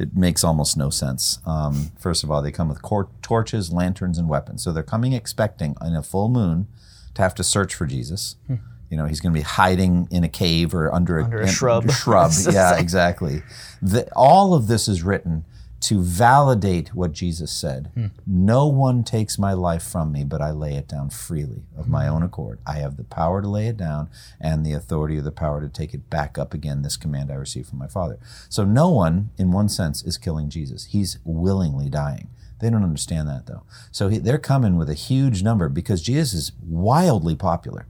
It 0.00 0.16
makes 0.16 0.42
almost 0.42 0.76
no 0.76 0.90
sense. 0.90 1.38
Um, 1.46 1.92
first 1.98 2.24
of 2.24 2.30
all, 2.30 2.40
they 2.42 2.50
come 2.52 2.68
with 2.68 2.80
cor- 2.82 3.10
torches, 3.22 3.72
lanterns, 3.72 4.18
and 4.18 4.28
weapons. 4.28 4.62
So 4.62 4.72
they're 4.72 4.82
coming 4.82 5.12
expecting 5.12 5.76
in 5.84 5.94
a 5.94 6.02
full 6.02 6.28
moon 6.28 6.66
to 7.14 7.22
have 7.22 7.34
to 7.36 7.44
search 7.44 7.74
for 7.74 7.86
Jesus. 7.86 8.36
Hmm. 8.46 8.56
You 8.90 8.96
know, 8.96 9.04
he's 9.04 9.20
going 9.20 9.32
to 9.32 9.38
be 9.38 9.44
hiding 9.44 10.08
in 10.10 10.24
a 10.24 10.28
cave 10.28 10.74
or 10.74 10.92
under 10.92 11.18
a, 11.20 11.24
Under 11.24 11.38
a 11.40 11.42
in- 11.42 11.48
shrub. 11.48 11.90
Shrub, 11.92 12.32
yeah, 12.50 12.76
exactly. 12.78 13.42
The, 13.80 14.08
all 14.16 14.54
of 14.54 14.66
this 14.66 14.88
is 14.88 15.02
written 15.02 15.44
to 15.80 16.02
validate 16.02 16.94
what 16.94 17.12
Jesus 17.12 17.50
said. 17.50 17.90
Hmm. 17.94 18.06
No 18.26 18.66
one 18.66 19.02
takes 19.02 19.38
my 19.38 19.52
life 19.54 19.82
from 19.82 20.12
me, 20.12 20.24
but 20.24 20.42
I 20.42 20.50
lay 20.50 20.74
it 20.74 20.86
down 20.88 21.10
freely 21.10 21.62
of 21.76 21.88
my 21.88 22.06
Hmm. 22.06 22.14
own 22.16 22.22
accord. 22.22 22.58
I 22.66 22.74
have 22.74 22.96
the 22.96 23.04
power 23.04 23.40
to 23.40 23.48
lay 23.48 23.66
it 23.68 23.76
down 23.76 24.08
and 24.40 24.64
the 24.64 24.72
authority 24.74 25.16
or 25.18 25.22
the 25.22 25.32
power 25.32 25.60
to 25.60 25.68
take 25.68 25.94
it 25.94 26.10
back 26.10 26.36
up 26.38 26.52
again. 26.54 26.82
This 26.82 26.96
command 26.96 27.30
I 27.30 27.34
received 27.34 27.68
from 27.68 27.78
my 27.78 27.86
Father. 27.88 28.18
So 28.48 28.64
no 28.64 28.90
one, 28.90 29.30
in 29.38 29.52
one 29.52 29.68
sense, 29.68 30.02
is 30.02 30.18
killing 30.18 30.50
Jesus. 30.50 30.84
He's 30.86 31.18
willingly 31.24 31.88
dying. 31.88 32.28
They 32.58 32.68
don't 32.68 32.84
understand 32.84 33.26
that 33.28 33.46
though. 33.46 33.62
So 33.90 34.08
he, 34.08 34.18
they're 34.18 34.36
coming 34.36 34.76
with 34.76 34.90
a 34.90 34.94
huge 34.94 35.42
number 35.42 35.70
because 35.70 36.02
Jesus 36.02 36.34
is 36.34 36.52
wildly 36.62 37.34
popular, 37.34 37.86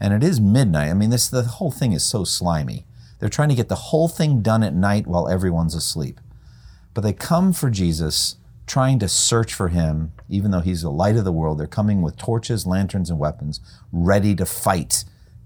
and 0.00 0.12
it 0.12 0.24
is 0.24 0.40
midnight. 0.40 0.90
I 0.90 0.94
mean, 0.94 1.10
this 1.10 1.28
the 1.28 1.44
whole 1.44 1.70
thing 1.70 1.92
is 1.92 2.04
so 2.04 2.24
slimy. 2.24 2.84
They're 3.20 3.28
trying 3.28 3.48
to 3.50 3.54
get 3.54 3.68
the 3.68 3.74
whole 3.76 4.08
thing 4.08 4.42
done 4.42 4.64
at 4.64 4.74
night 4.74 5.06
while 5.06 5.28
everyone's 5.28 5.74
asleep. 5.76 6.20
But 6.98 7.02
they 7.04 7.12
come 7.12 7.52
for 7.52 7.70
Jesus, 7.70 8.38
trying 8.66 8.98
to 8.98 9.06
search 9.06 9.54
for 9.54 9.68
him, 9.68 10.10
even 10.28 10.50
though 10.50 10.58
he's 10.58 10.82
the 10.82 10.90
light 10.90 11.14
of 11.14 11.24
the 11.24 11.30
world. 11.30 11.60
They're 11.60 11.68
coming 11.68 12.02
with 12.02 12.16
torches, 12.16 12.66
lanterns, 12.66 13.08
and 13.08 13.20
weapons, 13.20 13.60
ready 13.92 14.34
to 14.34 14.44
fight 14.44 15.04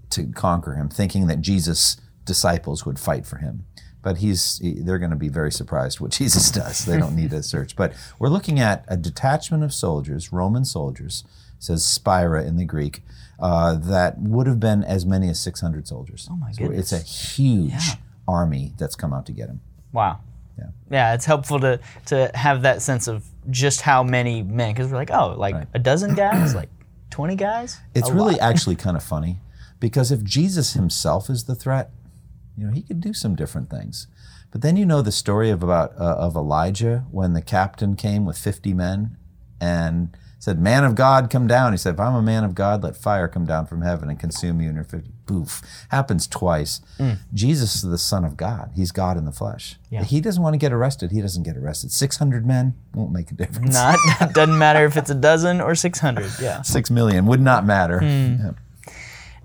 to 0.09 0.25
conquer 0.31 0.73
him, 0.73 0.89
thinking 0.89 1.27
that 1.27 1.41
Jesus' 1.41 1.97
disciples 2.25 2.87
would 2.87 2.97
fight 2.97 3.27
for 3.27 3.37
him. 3.37 3.67
But 4.01 4.17
he's 4.17 4.59
they're 4.63 4.97
going 4.97 5.11
to 5.11 5.15
be 5.15 5.29
very 5.29 5.51
surprised 5.51 5.99
what 5.99 6.09
Jesus 6.19 6.49
does. 6.49 6.85
They 6.85 6.97
don't 6.97 7.15
need 7.15 7.29
to 7.29 7.43
search. 7.43 7.75
But 7.75 7.93
we're 8.17 8.29
looking 8.29 8.59
at 8.59 8.83
a 8.87 8.97
detachment 8.97 9.63
of 9.63 9.75
soldiers, 9.75 10.33
Roman 10.33 10.65
soldiers, 10.65 11.23
says 11.59 11.83
speira 11.83 12.43
in 12.43 12.57
the 12.57 12.65
Greek, 12.65 13.03
uh, 13.39 13.75
that 13.75 14.17
would 14.17 14.47
have 14.47 14.59
been 14.59 14.83
as 14.83 15.05
many 15.05 15.29
as 15.29 15.39
600 15.39 15.87
soldiers. 15.87 16.27
Oh 16.31 16.35
my 16.35 16.51
goodness! 16.51 16.91
It's 16.91 16.93
a 16.93 17.05
huge 17.35 17.73
Yeah. 17.89 17.95
army 18.27 18.73
that's 18.79 18.95
come 18.95 19.13
out 19.13 19.27
to 19.27 19.31
get 19.31 19.49
him. 19.49 19.61
Wow. 19.91 20.21
Yeah. 20.57 20.65
Yeah, 20.89 21.13
it's 21.13 21.25
helpful 21.25 21.59
to 21.61 21.79
to 22.07 22.31
have 22.35 22.61
that 22.63 22.81
sense 22.81 23.07
of 23.07 23.23
just 23.49 23.81
how 23.81 24.03
many 24.03 24.41
men, 24.43 24.73
because 24.73 24.89
we're 24.91 24.97
like, 24.97 25.11
oh, 25.11 25.35
like 25.37 25.55
a 25.73 25.79
dozen 25.79 26.15
guys, 26.15 26.53
like 26.55 26.69
twenty 27.09 27.35
guys. 27.35 27.79
It's 27.93 28.09
A 28.09 28.13
really 28.13 28.33
lot. 28.33 28.41
actually 28.41 28.75
kind 28.75 28.95
of 28.97 29.03
funny 29.03 29.39
because 29.79 30.11
if 30.11 30.23
Jesus 30.23 30.73
himself 30.73 31.29
is 31.29 31.43
the 31.45 31.55
threat, 31.55 31.91
you 32.57 32.65
know, 32.67 32.73
he 32.73 32.81
could 32.81 33.01
do 33.01 33.13
some 33.13 33.35
different 33.35 33.69
things. 33.69 34.07
But 34.51 34.61
then 34.61 34.77
you 34.77 34.85
know 34.85 35.01
the 35.01 35.11
story 35.11 35.49
of 35.49 35.63
about 35.63 35.93
uh, 35.99 36.03
of 36.19 36.35
Elijah 36.35 37.05
when 37.09 37.33
the 37.33 37.41
captain 37.41 37.95
came 37.95 38.23
with 38.25 38.37
50 38.37 38.73
men 38.73 39.17
and 39.59 40.15
said, 40.37 40.59
"Man 40.59 40.83
of 40.83 40.93
God, 40.93 41.31
come 41.31 41.47
down." 41.47 41.71
He 41.73 41.77
said, 41.77 41.95
"If 41.95 41.99
I'm 41.99 42.13
a 42.15 42.21
man 42.21 42.43
of 42.43 42.53
God, 42.53 42.83
let 42.83 42.95
fire 42.95 43.27
come 43.27 43.45
down 43.45 43.65
from 43.65 43.81
heaven 43.81 44.09
and 44.09 44.19
consume 44.19 44.61
you 44.61 44.67
and 44.67 44.75
your 44.75 44.83
50." 44.83 45.12
Poof. 45.25 45.61
Happens 45.89 46.27
twice. 46.27 46.81
Mm. 46.99 47.19
Jesus 47.33 47.75
is 47.75 47.83
the 47.83 47.97
son 47.97 48.25
of 48.25 48.37
God. 48.37 48.71
He's 48.75 48.91
God 48.91 49.17
in 49.17 49.25
the 49.25 49.31
flesh. 49.31 49.77
Yeah. 49.89 50.03
He 50.03 50.21
doesn't 50.21 50.41
want 50.41 50.53
to 50.53 50.57
get 50.57 50.73
arrested. 50.73 51.11
He 51.11 51.21
doesn't 51.21 51.43
get 51.43 51.57
arrested. 51.57 51.91
600 51.91 52.45
men 52.45 52.75
won't 52.93 53.11
make 53.11 53.31
a 53.31 53.33
difference. 53.33 53.73
Not 53.73 53.97
doesn't 54.33 54.57
matter 54.57 54.85
if 54.85 54.97
it's 54.97 55.09
a 55.09 55.15
dozen 55.15 55.61
or 55.61 55.75
six 55.75 55.99
hundred. 55.99 56.31
Yeah. 56.41 56.61
6 56.61 56.91
million 56.91 57.25
would 57.25 57.41
not 57.41 57.65
matter. 57.65 57.99
Hmm. 57.99 58.35
Yeah. 58.39 58.51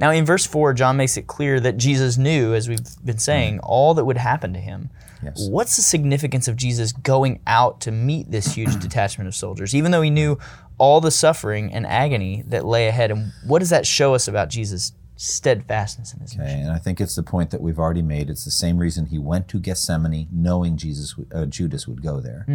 Now, 0.00 0.10
in 0.10 0.24
verse 0.24 0.46
4, 0.46 0.74
John 0.74 0.96
makes 0.96 1.16
it 1.16 1.26
clear 1.26 1.58
that 1.60 1.76
Jesus 1.76 2.16
knew, 2.16 2.54
as 2.54 2.68
we've 2.68 2.78
been 3.04 3.18
saying, 3.18 3.56
mm. 3.56 3.60
all 3.64 3.94
that 3.94 4.04
would 4.04 4.16
happen 4.16 4.52
to 4.52 4.60
him. 4.60 4.90
Yes. 5.22 5.48
What's 5.48 5.76
the 5.76 5.82
significance 5.82 6.46
of 6.46 6.56
Jesus 6.56 6.92
going 6.92 7.40
out 7.46 7.80
to 7.82 7.90
meet 7.90 8.30
this 8.30 8.54
huge 8.54 8.78
detachment 8.80 9.26
of 9.26 9.34
soldiers, 9.34 9.74
even 9.74 9.90
though 9.90 10.02
he 10.02 10.10
knew 10.10 10.38
all 10.78 11.00
the 11.00 11.10
suffering 11.10 11.72
and 11.72 11.86
agony 11.86 12.44
that 12.46 12.64
lay 12.64 12.86
ahead? 12.86 13.10
And 13.10 13.32
what 13.44 13.58
does 13.58 13.70
that 13.70 13.86
show 13.86 14.14
us 14.14 14.28
about 14.28 14.48
Jesus' 14.48 14.92
steadfastness 15.18 16.14
in 16.14 16.20
his 16.20 16.36
mission? 16.36 16.54
Okay, 16.54 16.62
and 16.62 16.72
I 16.72 16.78
think 16.78 17.00
it's 17.00 17.16
the 17.16 17.22
point 17.22 17.50
that 17.50 17.60
we've 17.60 17.78
already 17.78 18.02
made. 18.02 18.30
It's 18.30 18.44
the 18.44 18.50
same 18.50 18.78
reason 18.78 19.06
he 19.06 19.18
went 19.18 19.48
to 19.48 19.58
Gethsemane, 19.58 20.28
knowing 20.32 20.76
Jesus, 20.76 21.14
uh, 21.34 21.44
Judas 21.44 21.86
would 21.88 22.02
go 22.02 22.20
there, 22.20 22.46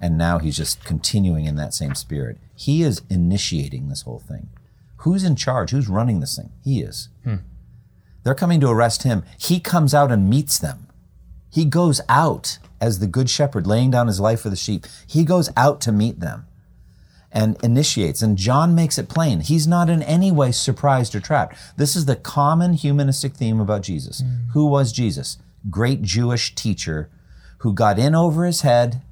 and 0.00 0.16
now 0.16 0.38
he's 0.38 0.56
just 0.56 0.84
continuing 0.84 1.44
in 1.44 1.56
that 1.56 1.74
same 1.74 1.94
spirit. 1.94 2.38
He 2.54 2.82
is 2.82 3.02
initiating 3.10 3.88
this 3.88 4.02
whole 4.02 4.20
thing. 4.20 4.48
Who's 4.98 5.24
in 5.24 5.36
charge? 5.36 5.70
Who's 5.72 5.88
running 5.88 6.20
this 6.20 6.36
thing? 6.36 6.52
He 6.62 6.80
is. 6.80 7.08
They're 8.22 8.34
coming 8.34 8.60
to 8.60 8.70
arrest 8.70 9.02
him. 9.02 9.22
He 9.38 9.60
comes 9.60 9.92
out 9.92 10.10
and 10.10 10.30
meets 10.30 10.58
them. 10.58 10.88
He 11.50 11.64
goes 11.66 12.00
out 12.08 12.58
as 12.80 12.98
the 12.98 13.06
good 13.06 13.28
shepherd, 13.28 13.66
laying 13.66 13.90
down 13.90 14.06
his 14.06 14.20
life 14.20 14.40
for 14.40 14.50
the 14.50 14.56
sheep. 14.56 14.86
He 15.06 15.24
goes 15.24 15.50
out 15.56 15.80
to 15.82 15.92
meet 15.92 16.20
them 16.20 16.46
and 17.34 17.56
initiates. 17.62 18.22
And 18.22 18.38
John 18.38 18.74
makes 18.74 18.96
it 18.96 19.08
plain. 19.08 19.40
He's 19.40 19.66
not 19.66 19.90
in 19.90 20.02
any 20.02 20.30
way 20.30 20.52
surprised 20.52 21.14
or 21.14 21.20
trapped. 21.20 21.56
This 21.76 21.96
is 21.96 22.06
the 22.06 22.16
common 22.16 22.74
humanistic 22.74 23.34
theme 23.34 23.60
about 23.60 23.82
Jesus. 23.82 24.22
Mm. 24.22 24.52
Who 24.52 24.66
was 24.66 24.92
Jesus? 24.92 25.38
Great 25.68 26.00
Jewish 26.02 26.54
teacher 26.54 27.10
who 27.58 27.74
got 27.74 27.98
in 27.98 28.14
over 28.14 28.44
his 28.44 28.60
head, 28.60 29.02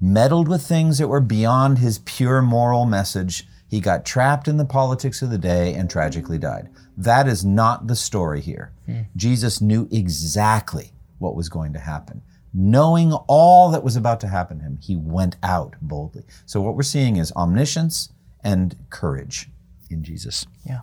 meddled 0.00 0.46
with 0.46 0.62
things 0.62 0.98
that 0.98 1.08
were 1.08 1.20
beyond 1.20 1.78
his 1.78 2.00
pure 2.00 2.42
moral 2.42 2.84
message. 2.84 3.46
He 3.68 3.80
got 3.80 4.04
trapped 4.04 4.46
in 4.46 4.58
the 4.58 4.64
politics 4.64 5.22
of 5.22 5.30
the 5.30 5.38
day 5.38 5.72
and 5.72 5.88
tragically 5.88 6.38
died. 6.38 6.68
That 6.96 7.26
is 7.26 7.44
not 7.44 7.86
the 7.86 7.96
story 7.96 8.40
here. 8.40 8.72
Hmm. 8.84 9.02
Jesus 9.16 9.60
knew 9.60 9.88
exactly 9.90 10.92
what 11.18 11.34
was 11.34 11.48
going 11.48 11.72
to 11.72 11.78
happen. 11.78 12.22
Knowing 12.54 13.12
all 13.12 13.70
that 13.70 13.84
was 13.84 13.96
about 13.96 14.20
to 14.20 14.28
happen 14.28 14.58
to 14.58 14.64
him, 14.64 14.78
he 14.80 14.96
went 14.96 15.36
out 15.42 15.74
boldly. 15.82 16.24
So, 16.46 16.60
what 16.60 16.74
we're 16.74 16.82
seeing 16.82 17.16
is 17.16 17.32
omniscience 17.32 18.12
and 18.42 18.76
courage 18.90 19.48
in 19.90 20.04
Jesus. 20.04 20.46
Yeah. 20.64 20.80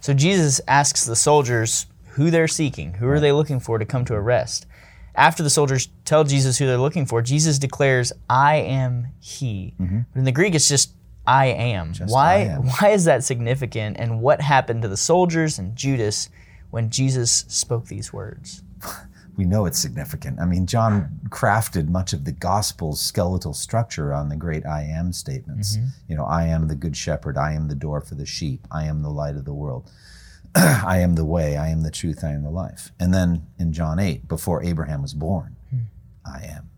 So 0.00 0.14
Jesus 0.14 0.60
asks 0.66 1.04
the 1.04 1.16
soldiers 1.16 1.86
who 2.10 2.30
they're 2.30 2.48
seeking, 2.48 2.94
who 2.94 3.08
are 3.08 3.20
they 3.20 3.32
looking 3.32 3.60
for 3.60 3.78
to 3.78 3.84
come 3.84 4.04
to 4.06 4.14
arrest. 4.14 4.66
After 5.14 5.42
the 5.42 5.50
soldiers 5.50 5.88
tell 6.04 6.24
Jesus 6.24 6.58
who 6.58 6.66
they're 6.66 6.78
looking 6.78 7.06
for, 7.06 7.20
Jesus 7.20 7.58
declares, 7.58 8.12
"I 8.30 8.56
am 8.56 9.08
He." 9.20 9.74
Mm-hmm. 9.80 10.00
But 10.12 10.18
in 10.18 10.24
the 10.24 10.32
Greek, 10.32 10.54
it's 10.54 10.68
just 10.68 10.94
"I 11.26 11.46
am." 11.46 11.94
why? 12.06 12.34
I 12.34 12.38
am. 12.38 12.62
Why 12.62 12.88
is 12.88 13.04
that 13.04 13.22
significant? 13.22 13.96
And 13.98 14.20
what 14.20 14.40
happened 14.40 14.82
to 14.82 14.88
the 14.88 14.96
soldiers 14.96 15.58
and 15.58 15.76
Judas 15.76 16.30
when 16.70 16.88
Jesus 16.88 17.44
spoke 17.48 17.86
these 17.86 18.12
words? 18.12 18.62
we 19.36 19.44
know 19.44 19.64
it's 19.64 19.78
significant. 19.78 20.40
I 20.40 20.44
mean, 20.44 20.66
John 20.66 21.20
crafted 21.28 21.88
much 21.88 22.12
of 22.12 22.24
the 22.24 22.32
gospel's 22.32 23.00
skeletal 23.00 23.54
structure 23.54 24.12
on 24.12 24.28
the 24.28 24.36
great 24.36 24.66
I 24.66 24.82
am 24.82 25.12
statements. 25.12 25.76
Mm-hmm. 25.76 25.86
You 26.08 26.16
know, 26.16 26.24
I 26.24 26.44
am 26.44 26.68
the 26.68 26.74
good 26.74 26.96
shepherd, 26.96 27.38
I 27.38 27.52
am 27.52 27.68
the 27.68 27.74
door 27.74 28.00
for 28.00 28.14
the 28.14 28.26
sheep, 28.26 28.66
I 28.70 28.84
am 28.84 29.02
the 29.02 29.10
light 29.10 29.36
of 29.36 29.44
the 29.44 29.54
world. 29.54 29.90
I 30.54 30.98
am 30.98 31.14
the 31.14 31.24
way, 31.24 31.56
I 31.56 31.68
am 31.68 31.82
the 31.82 31.90
truth, 31.90 32.22
I 32.22 32.32
am 32.32 32.42
the 32.42 32.50
life. 32.50 32.92
And 33.00 33.14
then 33.14 33.46
in 33.58 33.72
John 33.72 33.98
8, 33.98 34.28
before 34.28 34.62
Abraham 34.62 35.00
was 35.00 35.14
born, 35.14 35.56
hmm. 35.70 35.80
I 36.26 36.44
am. 36.44 36.68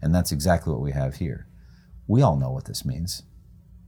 And 0.00 0.14
that's 0.14 0.32
exactly 0.32 0.72
what 0.72 0.82
we 0.82 0.92
have 0.92 1.16
here. 1.16 1.46
We 2.06 2.22
all 2.22 2.36
know 2.36 2.50
what 2.50 2.64
this 2.64 2.84
means. 2.84 3.22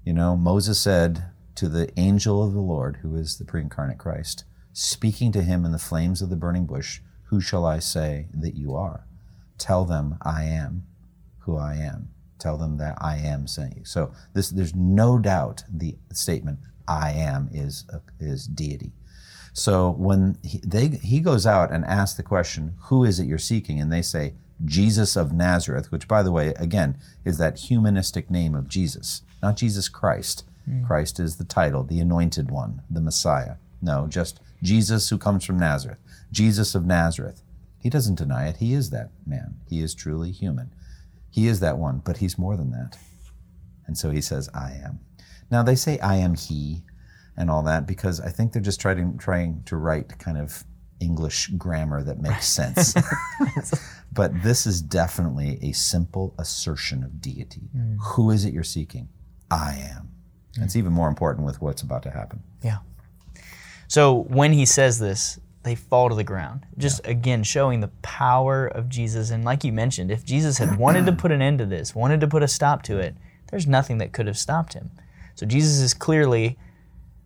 You 0.04 0.12
know, 0.12 0.36
Moses 0.36 0.78
said 0.78 1.24
to 1.54 1.68
the 1.68 1.90
angel 1.98 2.42
of 2.42 2.52
the 2.52 2.60
Lord, 2.60 2.98
who 3.02 3.16
is 3.16 3.38
the 3.38 3.44
pre 3.44 3.62
incarnate 3.62 3.98
Christ, 3.98 4.44
speaking 4.74 5.32
to 5.32 5.42
him 5.42 5.64
in 5.64 5.72
the 5.72 5.78
flames 5.78 6.20
of 6.20 6.28
the 6.28 6.36
burning 6.36 6.66
bush, 6.66 7.00
Who 7.34 7.40
shall 7.40 7.66
I 7.66 7.80
say 7.80 8.28
that 8.32 8.54
you 8.54 8.76
are? 8.76 9.08
Tell 9.58 9.84
them 9.84 10.18
I 10.22 10.44
am 10.44 10.84
who 11.40 11.56
I 11.56 11.74
am. 11.74 12.10
Tell 12.38 12.56
them 12.56 12.76
that 12.76 12.96
I 13.00 13.16
am 13.16 13.48
sent 13.48 13.76
you. 13.76 13.84
So 13.84 14.12
this, 14.34 14.50
there's 14.50 14.72
no 14.72 15.18
doubt 15.18 15.64
the 15.68 15.96
statement 16.12 16.60
I 16.86 17.10
am 17.10 17.48
is, 17.52 17.86
is 18.20 18.46
deity. 18.46 18.92
So 19.52 19.90
when 19.90 20.38
he, 20.44 20.60
they, 20.64 20.86
he 21.02 21.18
goes 21.18 21.44
out 21.44 21.72
and 21.72 21.84
asks 21.86 22.16
the 22.16 22.22
question, 22.22 22.74
Who 22.82 23.02
is 23.02 23.18
it 23.18 23.26
you're 23.26 23.38
seeking? 23.38 23.80
And 23.80 23.92
they 23.92 24.02
say, 24.02 24.34
Jesus 24.64 25.16
of 25.16 25.32
Nazareth, 25.32 25.90
which, 25.90 26.06
by 26.06 26.22
the 26.22 26.30
way, 26.30 26.54
again, 26.58 26.96
is 27.24 27.38
that 27.38 27.58
humanistic 27.58 28.30
name 28.30 28.54
of 28.54 28.68
Jesus, 28.68 29.22
not 29.42 29.56
Jesus 29.56 29.88
Christ. 29.88 30.44
Mm. 30.70 30.86
Christ 30.86 31.18
is 31.18 31.34
the 31.34 31.44
title, 31.44 31.82
the 31.82 31.98
anointed 31.98 32.52
one, 32.52 32.82
the 32.88 33.00
Messiah. 33.00 33.56
No, 33.82 34.06
just 34.06 34.40
Jesus 34.62 35.08
who 35.10 35.18
comes 35.18 35.44
from 35.44 35.58
Nazareth. 35.58 35.98
Jesus 36.32 36.74
of 36.74 36.84
Nazareth. 36.84 37.42
He 37.78 37.90
doesn't 37.90 38.16
deny 38.16 38.48
it. 38.48 38.56
He 38.56 38.72
is 38.72 38.90
that 38.90 39.10
man. 39.26 39.56
He 39.68 39.80
is 39.80 39.94
truly 39.94 40.32
human. 40.32 40.72
He 41.30 41.46
is 41.48 41.60
that 41.60 41.78
one, 41.78 42.00
but 42.04 42.18
he's 42.18 42.38
more 42.38 42.56
than 42.56 42.70
that. 42.70 42.96
And 43.86 43.98
so 43.98 44.10
he 44.10 44.20
says, 44.20 44.48
I 44.54 44.72
am. 44.82 45.00
Now 45.50 45.62
they 45.62 45.74
say 45.74 45.98
I 45.98 46.16
am 46.16 46.34
he 46.34 46.82
and 47.36 47.50
all 47.50 47.62
that 47.64 47.86
because 47.86 48.20
I 48.20 48.30
think 48.30 48.52
they're 48.52 48.62
just 48.62 48.80
trying 48.80 49.18
trying 49.18 49.62
to 49.64 49.76
write 49.76 50.18
kind 50.18 50.38
of 50.38 50.64
English 51.00 51.48
grammar 51.58 52.02
that 52.02 52.20
makes 52.20 52.46
sense. 52.46 52.94
but 54.12 54.42
this 54.42 54.66
is 54.66 54.80
definitely 54.80 55.58
a 55.62 55.72
simple 55.72 56.34
assertion 56.38 57.02
of 57.04 57.20
deity. 57.20 57.68
Mm. 57.76 57.98
Who 58.00 58.30
is 58.30 58.44
it 58.44 58.54
you're 58.54 58.62
seeking? 58.62 59.08
I 59.50 59.90
am. 59.90 60.10
It's 60.56 60.74
mm. 60.74 60.78
even 60.78 60.92
more 60.92 61.08
important 61.08 61.46
with 61.46 61.60
what's 61.60 61.82
about 61.82 62.02
to 62.04 62.10
happen. 62.10 62.42
Yeah. 62.62 62.78
So 63.94 64.24
when 64.24 64.52
he 64.52 64.66
says 64.66 64.98
this, 64.98 65.38
they 65.62 65.76
fall 65.76 66.08
to 66.08 66.16
the 66.16 66.24
ground. 66.24 66.66
Just 66.76 67.06
again 67.06 67.44
showing 67.44 67.78
the 67.78 67.92
power 68.02 68.66
of 68.66 68.88
Jesus. 68.88 69.30
And 69.30 69.44
like 69.44 69.62
you 69.62 69.72
mentioned, 69.72 70.10
if 70.10 70.24
Jesus 70.24 70.58
had 70.58 70.78
wanted 70.78 71.06
to 71.06 71.12
put 71.12 71.30
an 71.30 71.40
end 71.40 71.60
to 71.60 71.64
this, 71.64 71.94
wanted 71.94 72.20
to 72.20 72.26
put 72.26 72.42
a 72.42 72.48
stop 72.48 72.82
to 72.82 72.98
it, 72.98 73.14
there's 73.52 73.68
nothing 73.68 73.98
that 73.98 74.12
could 74.12 74.26
have 74.26 74.36
stopped 74.36 74.72
him. 74.72 74.90
So 75.36 75.46
Jesus 75.46 75.78
is 75.78 75.94
clearly 75.94 76.58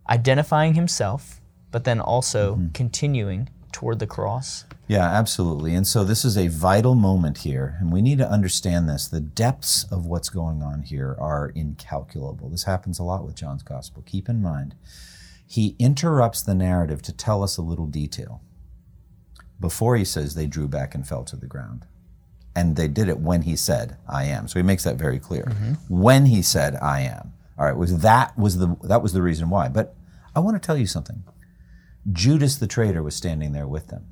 identifying 0.07 0.75
himself 0.75 1.41
but 1.71 1.85
then 1.85 1.99
also 1.99 2.53
mm-hmm. 2.53 2.67
continuing 2.73 3.49
toward 3.71 3.97
the 3.97 4.07
cross. 4.07 4.65
Yeah, 4.87 5.05
absolutely. 5.05 5.73
And 5.73 5.87
so 5.87 6.03
this 6.03 6.23
is 6.23 6.37
a 6.37 6.49
vital 6.49 6.93
moment 6.95 7.39
here, 7.39 7.77
and 7.79 7.91
we 7.91 8.01
need 8.01 8.17
to 8.19 8.29
understand 8.29 8.89
this. 8.89 9.07
The 9.07 9.19
depths 9.19 9.85
of 9.91 10.05
what's 10.05 10.29
going 10.29 10.63
on 10.63 10.83
here 10.83 11.15
are 11.19 11.51
incalculable. 11.53 12.49
This 12.49 12.63
happens 12.63 12.99
a 12.99 13.03
lot 13.03 13.25
with 13.25 13.35
John's 13.35 13.63
gospel. 13.63 14.03
Keep 14.05 14.29
in 14.29 14.41
mind, 14.41 14.75
he 15.49 15.75
interrupts 15.79 16.43
the 16.43 16.53
narrative 16.53 17.01
to 17.01 17.11
tell 17.11 17.41
us 17.41 17.57
a 17.57 17.63
little 17.63 17.87
detail. 17.87 18.43
Before 19.59 19.95
he 19.97 20.05
says 20.05 20.35
they 20.35 20.45
drew 20.45 20.67
back 20.67 20.93
and 20.93 21.07
fell 21.07 21.23
to 21.23 21.35
the 21.35 21.47
ground. 21.47 21.87
And 22.55 22.75
they 22.75 22.87
did 22.87 23.09
it 23.09 23.19
when 23.19 23.41
he 23.41 23.55
said, 23.55 23.97
I 24.07 24.25
am. 24.25 24.47
So 24.47 24.59
he 24.59 24.63
makes 24.63 24.83
that 24.83 24.97
very 24.97 25.17
clear. 25.17 25.45
Mm-hmm. 25.45 25.73
When 25.89 26.27
he 26.27 26.43
said, 26.43 26.75
I 26.75 27.01
am. 27.01 27.33
All 27.57 27.65
right, 27.65 27.75
was 27.75 28.01
that 28.01 28.37
was 28.37 28.59
the 28.59 28.77
that 28.83 29.01
was 29.01 29.13
the 29.13 29.23
reason 29.23 29.49
why. 29.49 29.69
But 29.69 29.95
I 30.35 30.39
want 30.39 30.55
to 30.55 30.65
tell 30.65 30.77
you 30.77 30.85
something. 30.85 31.23
Judas 32.11 32.57
the 32.57 32.67
traitor 32.67 33.01
was 33.01 33.15
standing 33.15 33.51
there 33.51 33.67
with 33.67 33.87
them. 33.87 34.05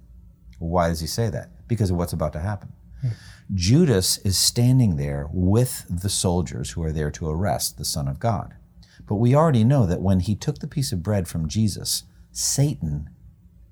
Why 0.58 0.90
does 0.90 1.02
he 1.02 1.08
say 1.08 1.30
that? 1.30 1.68
Because 1.68 1.92
of 1.92 1.98
what's 1.98 2.14
about 2.14 2.34
to 2.34 2.40
happen. 2.40 2.74
Hmm. 3.02 3.10
Judas 3.54 4.18
is 4.20 4.40
standing 4.40 4.96
there 4.96 5.30
with 5.32 5.86
the 5.88 6.10
soldiers 6.10 6.72
who 6.72 6.84
are 6.84 6.92
there 6.92 7.12
to 7.12 7.30
arrest 7.30 7.78
the 7.78 7.86
Son 7.86 8.08
of 8.08 8.20
God. 8.20 8.56
But 9.08 9.16
we 9.16 9.34
already 9.34 9.64
know 9.64 9.86
that 9.86 10.02
when 10.02 10.20
he 10.20 10.36
took 10.36 10.60
the 10.60 10.68
piece 10.68 10.92
of 10.92 11.02
bread 11.02 11.28
from 11.28 11.48
Jesus, 11.48 12.04
Satan 12.32 13.10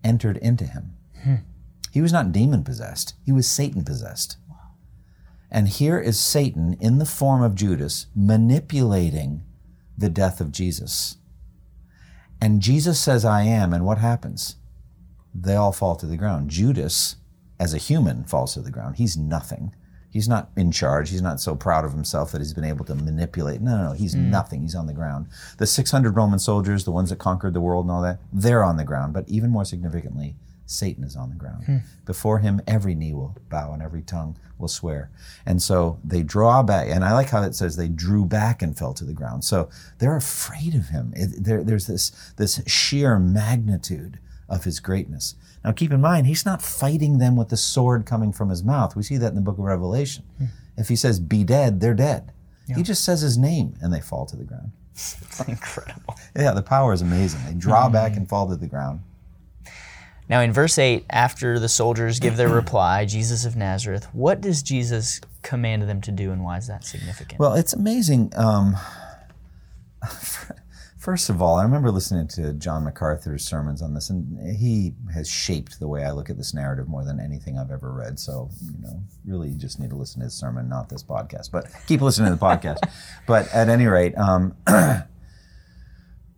entered 0.03 0.37
into 0.37 0.65
him. 0.65 0.95
Hmm. 1.23 1.35
He 1.91 2.01
was 2.01 2.13
not 2.13 2.31
demon 2.31 2.63
possessed, 2.63 3.13
he 3.25 3.31
was 3.31 3.47
Satan 3.47 3.83
possessed. 3.83 4.37
And 5.51 5.69
here 5.69 5.99
is 5.99 6.19
Satan 6.19 6.75
in 6.81 6.97
the 6.97 7.05
form 7.05 7.41
of 7.41 7.55
Judas 7.55 8.07
manipulating 8.15 9.43
the 9.97 10.09
death 10.09 10.41
of 10.41 10.51
Jesus. 10.51 11.17
And 12.41 12.61
Jesus 12.61 12.99
says, 12.99 13.23
I 13.23 13.43
am, 13.43 13.73
and 13.73 13.85
what 13.85 13.99
happens? 13.99 14.57
They 15.33 15.55
all 15.55 15.71
fall 15.71 15.95
to 15.97 16.05
the 16.05 16.17
ground. 16.17 16.49
Judas, 16.49 17.15
as 17.59 17.73
a 17.73 17.77
human, 17.77 18.25
falls 18.25 18.53
to 18.53 18.61
the 18.61 18.71
ground. 18.71 18.97
He's 18.97 19.15
nothing. 19.15 19.73
He's 20.15 20.29
not 20.29 20.49
in 20.55 20.71
charge. 20.71 21.09
He's 21.09 21.21
not 21.21 21.41
so 21.41 21.57
proud 21.57 21.83
of 21.83 21.91
himself 21.91 22.31
that 22.31 22.39
he's 22.39 22.53
been 22.53 22.63
able 22.63 22.85
to 22.85 22.95
manipulate. 22.95 23.59
No, 23.59 23.75
no, 23.75 23.83
no. 23.89 23.91
He's 23.91 24.15
mm. 24.15 24.29
nothing. 24.29 24.61
He's 24.61 24.73
on 24.73 24.87
the 24.87 24.93
ground. 24.93 25.27
The 25.57 25.67
600 25.67 26.15
Roman 26.15 26.39
soldiers, 26.39 26.85
the 26.85 26.91
ones 26.91 27.09
that 27.09 27.17
conquered 27.17 27.53
the 27.53 27.59
world 27.59 27.83
and 27.83 27.91
all 27.91 28.01
that, 28.03 28.19
they're 28.31 28.63
on 28.63 28.77
the 28.77 28.85
ground. 28.85 29.11
But 29.11 29.27
even 29.27 29.49
more 29.49 29.65
significantly, 29.65 30.37
Satan 30.65 31.03
is 31.03 31.17
on 31.17 31.31
the 31.31 31.35
ground. 31.35 31.65
Hmm. 31.65 31.77
Before 32.05 32.39
him, 32.39 32.61
every 32.65 32.95
knee 32.95 33.13
will 33.13 33.35
bow 33.49 33.73
and 33.73 33.83
every 33.83 34.03
tongue 34.03 34.37
will 34.57 34.69
swear. 34.69 35.11
And 35.45 35.61
so 35.61 35.99
they 36.01 36.23
draw 36.23 36.63
back. 36.63 36.87
And 36.89 37.03
I 37.03 37.11
like 37.11 37.31
how 37.31 37.43
it 37.43 37.53
says 37.53 37.75
they 37.75 37.89
drew 37.89 38.23
back 38.23 38.61
and 38.61 38.77
fell 38.77 38.93
to 38.93 39.03
the 39.03 39.11
ground. 39.11 39.43
So 39.43 39.67
they're 39.97 40.15
afraid 40.15 40.75
of 40.75 40.87
him. 40.87 41.11
It, 41.13 41.43
there, 41.43 41.61
there's 41.61 41.87
this, 41.87 42.11
this 42.37 42.61
sheer 42.67 43.19
magnitude 43.19 44.19
of 44.49 44.63
his 44.63 44.79
greatness. 44.79 45.35
Now, 45.63 45.71
keep 45.71 45.91
in 45.91 46.01
mind, 46.01 46.27
he's 46.27 46.45
not 46.45 46.61
fighting 46.61 47.17
them 47.17 47.35
with 47.35 47.49
the 47.49 47.57
sword 47.57 48.05
coming 48.05 48.31
from 48.31 48.49
his 48.49 48.63
mouth. 48.63 48.95
We 48.95 49.03
see 49.03 49.17
that 49.17 49.29
in 49.29 49.35
the 49.35 49.41
book 49.41 49.57
of 49.57 49.63
Revelation. 49.63 50.23
If 50.77 50.89
he 50.89 50.95
says, 50.95 51.19
be 51.19 51.43
dead, 51.43 51.79
they're 51.79 51.93
dead. 51.93 52.31
He 52.73 52.83
just 52.83 53.03
says 53.03 53.21
his 53.21 53.37
name 53.37 53.75
and 53.81 53.93
they 53.93 54.01
fall 54.01 54.25
to 54.25 54.35
the 54.35 54.43
ground. 54.43 54.71
Incredible. 55.47 56.15
Yeah, 56.35 56.51
the 56.51 56.61
power 56.61 56.93
is 56.93 57.01
amazing. 57.01 57.41
They 57.45 57.53
draw 57.53 57.89
back 57.89 58.15
and 58.15 58.27
fall 58.27 58.47
to 58.47 58.55
the 58.55 58.67
ground. 58.67 59.01
Now, 60.27 60.41
in 60.41 60.51
verse 60.51 60.77
8, 60.77 61.05
after 61.09 61.59
the 61.59 61.69
soldiers 61.69 62.19
give 62.19 62.37
their 62.37 62.49
reply, 62.61 63.05
Jesus 63.05 63.45
of 63.45 63.55
Nazareth, 63.55 64.07
what 64.13 64.41
does 64.41 64.63
Jesus 64.63 65.21
command 65.43 65.83
them 65.83 66.01
to 66.01 66.11
do, 66.11 66.31
and 66.31 66.43
why 66.43 66.57
is 66.57 66.67
that 66.67 66.83
significant? 66.83 67.39
Well, 67.39 67.53
it's 67.53 67.73
amazing. 67.73 68.31
Um, 68.35 68.75
first 71.05 71.29
of 71.29 71.39
all, 71.39 71.57
I 71.57 71.63
remember 71.63 71.91
listening 71.91 72.27
to 72.29 72.51
John 72.53 72.83
MacArthur's 72.83 73.45
sermons 73.45 73.83
on 73.83 73.93
this, 73.93 74.09
and 74.09 74.57
he 74.57 74.95
has 75.13 75.29
shaped 75.29 75.79
the 75.79 75.87
way 75.87 76.03
I 76.03 76.09
look 76.09 76.31
at 76.31 76.37
this 76.37 76.51
narrative 76.51 76.87
more 76.87 77.05
than 77.05 77.19
anything 77.19 77.59
I've 77.59 77.69
ever 77.69 77.91
read. 77.91 78.19
So, 78.19 78.49
you 78.63 78.71
know, 78.81 79.03
really 79.23 79.49
you 79.49 79.55
just 79.55 79.79
need 79.79 79.91
to 79.91 79.95
listen 79.95 80.21
to 80.21 80.25
his 80.25 80.33
sermon, 80.33 80.67
not 80.67 80.89
this 80.89 81.03
podcast, 81.03 81.51
but 81.51 81.67
keep 81.85 82.01
listening 82.01 82.31
to 82.31 82.35
the 82.35 82.43
podcast. 82.43 82.79
But 83.27 83.47
at 83.53 83.69
any 83.69 83.85
rate, 83.85 84.17
um, 84.17 84.55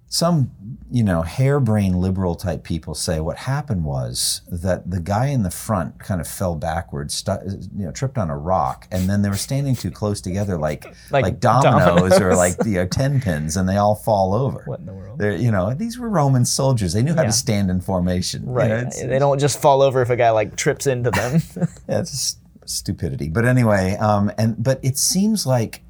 some 0.09 0.49
you 0.89 1.03
know 1.03 1.21
harebrained 1.21 1.99
liberal 1.99 2.33
type 2.33 2.63
people 2.63 2.95
say 2.95 3.19
what 3.19 3.35
happened 3.37 3.83
was 3.83 4.41
that 4.49 4.89
the 4.89 5.01
guy 5.01 5.25
in 5.27 5.43
the 5.43 5.51
front 5.51 5.99
kind 5.99 6.21
of 6.21 6.27
fell 6.27 6.55
backwards 6.55 7.13
stu- 7.13 7.37
you 7.75 7.85
know 7.85 7.91
tripped 7.91 8.17
on 8.17 8.29
a 8.29 8.37
rock 8.37 8.87
and 8.89 9.09
then 9.09 9.21
they 9.21 9.27
were 9.27 9.35
standing 9.35 9.75
too 9.75 9.91
close 9.91 10.21
together 10.21 10.57
like 10.57 10.85
like, 11.11 11.23
Like 11.23 11.39
dominoes, 11.41 12.13
or 12.13 12.29
dominoes. 12.31 12.37
like 12.37 12.55
you 12.65 12.75
know, 12.75 12.87
ten 12.87 13.19
pins 13.19 13.57
and 13.57 13.67
they 13.67 13.75
all 13.75 13.95
fall 13.95 14.33
over 14.33 14.63
What 14.65 14.79
in 14.79 14.85
the 14.85 14.93
world? 14.93 15.19
They're, 15.19 15.35
you 15.35 15.51
know 15.51 15.73
these 15.73 15.99
were 15.99 16.07
roman 16.09 16.45
soldiers 16.45 16.93
they 16.93 17.03
knew 17.03 17.13
how 17.13 17.23
Yeah. 17.23 17.27
to 17.27 17.33
stand 17.33 17.69
in 17.69 17.81
formation 17.81 18.43
you 18.43 18.49
right. 18.53 18.69
know, 18.85 18.89
they 19.07 19.19
don't 19.19 19.39
just 19.39 19.61
fall 19.61 19.81
over 19.81 20.01
if 20.01 20.09
a 20.09 20.15
guy 20.15 20.29
like 20.29 20.55
trips 20.55 20.87
into 20.87 21.11
them. 21.11 21.41
yeah, 21.89 21.99
it's 21.99 22.37
stupidity. 22.65 23.29
But 23.29 23.43
anyway, 23.45 23.95
um, 23.99 24.31
and 24.37 24.61
but 24.61 24.79
it 24.83 24.97
seems 24.97 25.45
like 25.45 25.81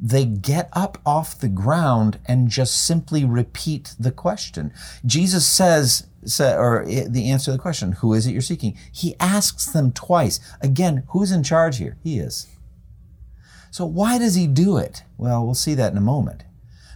they 0.00 0.24
get 0.24 0.68
up 0.72 0.98
off 1.04 1.38
the 1.38 1.48
ground 1.48 2.18
and 2.26 2.48
just 2.48 2.84
simply 2.86 3.24
repeat 3.24 3.94
the 3.98 4.10
question. 4.10 4.72
Jesus 5.04 5.46
says, 5.46 6.06
or 6.40 6.84
the 6.86 7.30
answer 7.30 7.46
to 7.46 7.52
the 7.52 7.58
question, 7.58 7.92
"Who 7.92 8.14
is 8.14 8.26
it 8.26 8.32
you're 8.32 8.42
seeking?" 8.42 8.76
He 8.90 9.14
asks 9.20 9.66
them 9.66 9.92
twice. 9.92 10.40
Again, 10.60 11.04
who's 11.08 11.32
in 11.32 11.42
charge 11.42 11.78
here? 11.78 11.96
He 12.02 12.18
is. 12.18 12.46
So 13.70 13.86
why 13.86 14.18
does 14.18 14.34
he 14.34 14.46
do 14.46 14.76
it? 14.78 15.04
Well, 15.16 15.44
we'll 15.44 15.54
see 15.54 15.74
that 15.74 15.92
in 15.92 15.98
a 15.98 16.02
moment. 16.02 16.44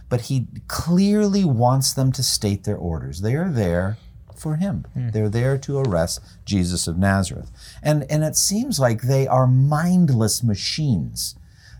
But 0.09 0.21
he 0.21 0.47
clearly 0.67 1.45
wants 1.45 1.93
them 1.93 2.11
to 2.11 2.23
state 2.23 2.63
their 2.63 2.77
orders. 2.77 3.21
They 3.21 3.35
are 3.35 3.49
there 3.49 3.97
for 4.35 4.57
him. 4.57 4.85
Hmm. 4.93 5.09
They're 5.09 5.29
there 5.29 5.57
to 5.59 5.79
arrest 5.79 6.19
Jesus 6.45 6.87
of 6.87 6.97
Nazareth. 6.97 7.51
And 7.81 8.03
and 8.11 8.23
it 8.23 8.35
seems 8.35 8.79
like 8.79 9.01
they 9.03 9.27
are 9.27 9.47
mindless 9.47 10.43
machines. 10.43 11.35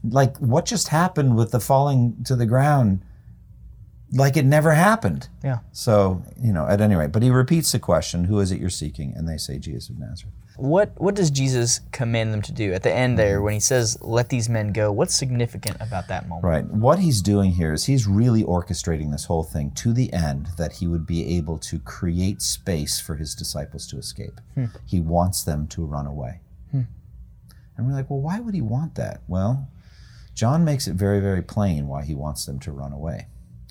Like 0.09 0.37
what 0.37 0.65
just 0.65 0.89
happened 0.89 1.35
with 1.35 1.51
the 1.51 1.59
falling 1.59 2.23
to 2.25 2.35
the 2.35 2.45
ground 2.45 3.01
like 4.13 4.37
it 4.37 4.45
never 4.45 4.71
happened. 4.71 5.27
yeah. 5.43 5.59
So, 5.71 6.23
you 6.39 6.53
know, 6.53 6.67
at 6.67 6.79
any 6.79 6.95
rate, 6.95 7.11
but 7.11 7.23
he 7.23 7.29
repeats 7.29 7.71
the 7.71 7.79
question, 7.79 8.25
who 8.25 8.39
is 8.39 8.51
it 8.51 8.59
you're 8.59 8.69
seeking? 8.69 9.13
And 9.15 9.27
they 9.27 9.37
say 9.37 9.57
Jesus 9.57 9.89
of 9.89 9.99
Nazareth. 9.99 10.33
What 10.57 10.93
What 11.01 11.15
does 11.15 11.31
Jesus 11.31 11.81
command 11.91 12.33
them 12.33 12.41
to 12.43 12.53
do 12.53 12.71
at 12.71 12.83
the 12.83 12.93
end 12.93 13.19
there 13.19 13.37
mm-hmm. 13.37 13.43
when 13.43 13.53
he 13.55 13.59
says, 13.59 13.97
"Let 13.99 14.29
these 14.29 14.47
men 14.47 14.71
go"? 14.71 14.89
What's 14.89 15.13
significant 15.13 15.75
about 15.81 16.07
that 16.07 16.29
moment? 16.29 16.45
Right. 16.45 16.65
What 16.65 16.99
he's 16.99 17.21
doing 17.21 17.51
here 17.51 17.73
is 17.73 17.85
he's 17.85 18.07
really 18.07 18.41
orchestrating 18.41 19.11
this 19.11 19.25
whole 19.25 19.43
thing 19.43 19.71
to 19.71 19.91
the 19.91 20.13
end 20.13 20.47
that 20.57 20.71
he 20.71 20.87
would 20.87 21.05
be 21.05 21.35
able 21.35 21.57
to 21.57 21.79
create 21.79 22.41
space 22.41 23.01
for 23.01 23.15
his 23.15 23.35
disciples 23.35 23.85
to 23.87 23.97
escape. 23.97 24.39
Hmm. 24.53 24.67
He 24.85 25.01
wants 25.01 25.43
them 25.43 25.67
to 25.67 25.83
run 25.83 26.05
away. 26.05 26.39
Hmm. 26.71 26.83
And 27.75 27.85
we're 27.85 27.93
like, 27.93 28.09
well, 28.09 28.21
why 28.21 28.39
would 28.39 28.55
he 28.55 28.61
want 28.61 28.95
that? 28.95 29.23
Well, 29.27 29.67
John 30.36 30.65
makes 30.65 30.88
it 30.88 30.95
very, 30.95 31.19
very 31.19 31.41
plain 31.41 31.88
why 31.88 32.04
he 32.04 32.13
wants 32.13 32.45
them 32.45 32.60
to 32.60 32.71
run 32.71 32.91
away. 32.91 33.28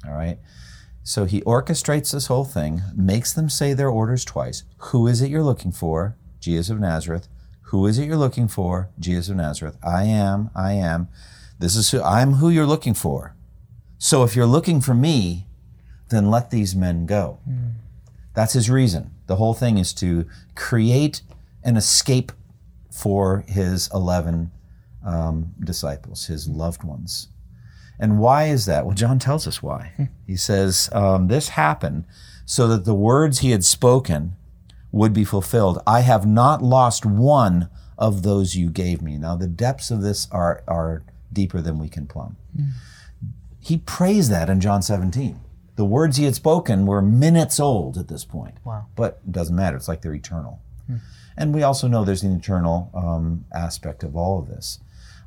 All 0.07 0.14
right. 0.14 0.38
So 1.03 1.27
he 1.27 1.42
orchestrates 1.42 2.12
this 2.12 2.27
whole 2.27 2.46
thing, 2.46 2.81
makes 2.96 3.33
them 3.33 3.50
say 3.50 3.74
their 3.74 3.90
orders 3.90 4.24
twice. 4.24 4.64
Who 4.79 5.07
is 5.07 5.20
it 5.20 5.31
you're 5.31 5.42
looking 5.42 5.70
for? 5.70 6.16
Jesus 6.40 6.70
of 6.70 6.81
Nazareth. 6.81 7.29
Who 7.68 7.87
is 7.87 7.98
it 7.98 8.07
you're 8.07 8.16
looking 8.16 8.48
for? 8.48 8.88
Jesus 8.98 9.29
of 9.29 9.37
Nazareth. 9.37 9.77
I 9.83 10.05
am, 10.05 10.50
I 10.55 10.72
am. 10.72 11.09
This 11.59 11.77
is 11.77 11.90
who 11.90 12.03
I'm 12.03 12.35
who 12.35 12.48
you're 12.48 12.66
looking 12.66 12.94
for. 12.94 13.37
So 13.98 14.22
if 14.22 14.35
you're 14.35 14.46
looking 14.46 14.81
for 14.81 14.94
me, 14.94 15.46
then 16.09 16.31
let 16.31 16.50
these 16.50 16.74
men 16.74 17.05
go. 17.05 17.40
Hmm. 17.44 17.70
That's 18.33 18.55
his 18.55 18.70
reason. 18.70 19.12
The 19.27 19.37
whole 19.37 19.55
thing 19.55 19.79
is 19.79 19.92
to 19.94 20.27
create 20.55 21.22
an 21.62 21.77
escape 21.77 22.33
for 22.90 23.44
his 23.46 23.90
11 23.92 24.50
um, 25.04 25.52
disciples, 25.60 26.26
his 26.26 26.48
loved 26.48 26.82
ones. 26.82 27.28
And 27.98 28.18
why 28.18 28.46
is 28.46 28.66
that? 28.66 28.84
Well, 28.84 28.94
John 28.94 29.18
tells 29.18 29.46
us 29.46 29.62
why. 29.62 29.92
He 30.26 30.36
says, 30.36 30.88
um, 30.92 31.28
This 31.28 31.50
happened 31.50 32.06
so 32.44 32.66
that 32.68 32.84
the 32.84 32.94
words 32.94 33.38
he 33.38 33.50
had 33.50 33.64
spoken 33.64 34.36
would 34.90 35.12
be 35.12 35.24
fulfilled. 35.24 35.80
I 35.86 36.00
have 36.00 36.26
not 36.26 36.62
lost 36.62 37.06
one 37.06 37.68
of 37.98 38.22
those 38.22 38.56
you 38.56 38.70
gave 38.70 39.02
me. 39.02 39.18
Now, 39.18 39.36
the 39.36 39.46
depths 39.46 39.90
of 39.90 40.02
this 40.02 40.28
are, 40.30 40.62
are 40.66 41.02
deeper 41.32 41.60
than 41.60 41.78
we 41.78 41.88
can 41.88 42.06
plumb. 42.06 42.36
He 43.60 43.78
praised 43.78 44.30
that 44.30 44.50
in 44.50 44.60
John 44.60 44.82
17. 44.82 45.40
The 45.76 45.84
words 45.84 46.16
he 46.16 46.24
had 46.24 46.34
spoken 46.34 46.86
were 46.86 47.02
minutes 47.02 47.58
old 47.58 47.96
at 47.96 48.08
this 48.08 48.24
point. 48.24 48.54
Wow. 48.64 48.86
But 48.94 49.20
it 49.26 49.32
doesn't 49.32 49.56
matter. 49.56 49.76
It's 49.76 49.88
like 49.88 50.02
they're 50.02 50.14
eternal. 50.14 50.60
And 51.36 51.52
we 51.52 51.62
also 51.62 51.88
know 51.88 52.04
there's 52.04 52.22
an 52.22 52.36
eternal 52.36 52.90
um, 52.94 53.44
aspect 53.52 54.04
of 54.04 54.16
all 54.16 54.38
of 54.38 54.46
this. 54.48 54.78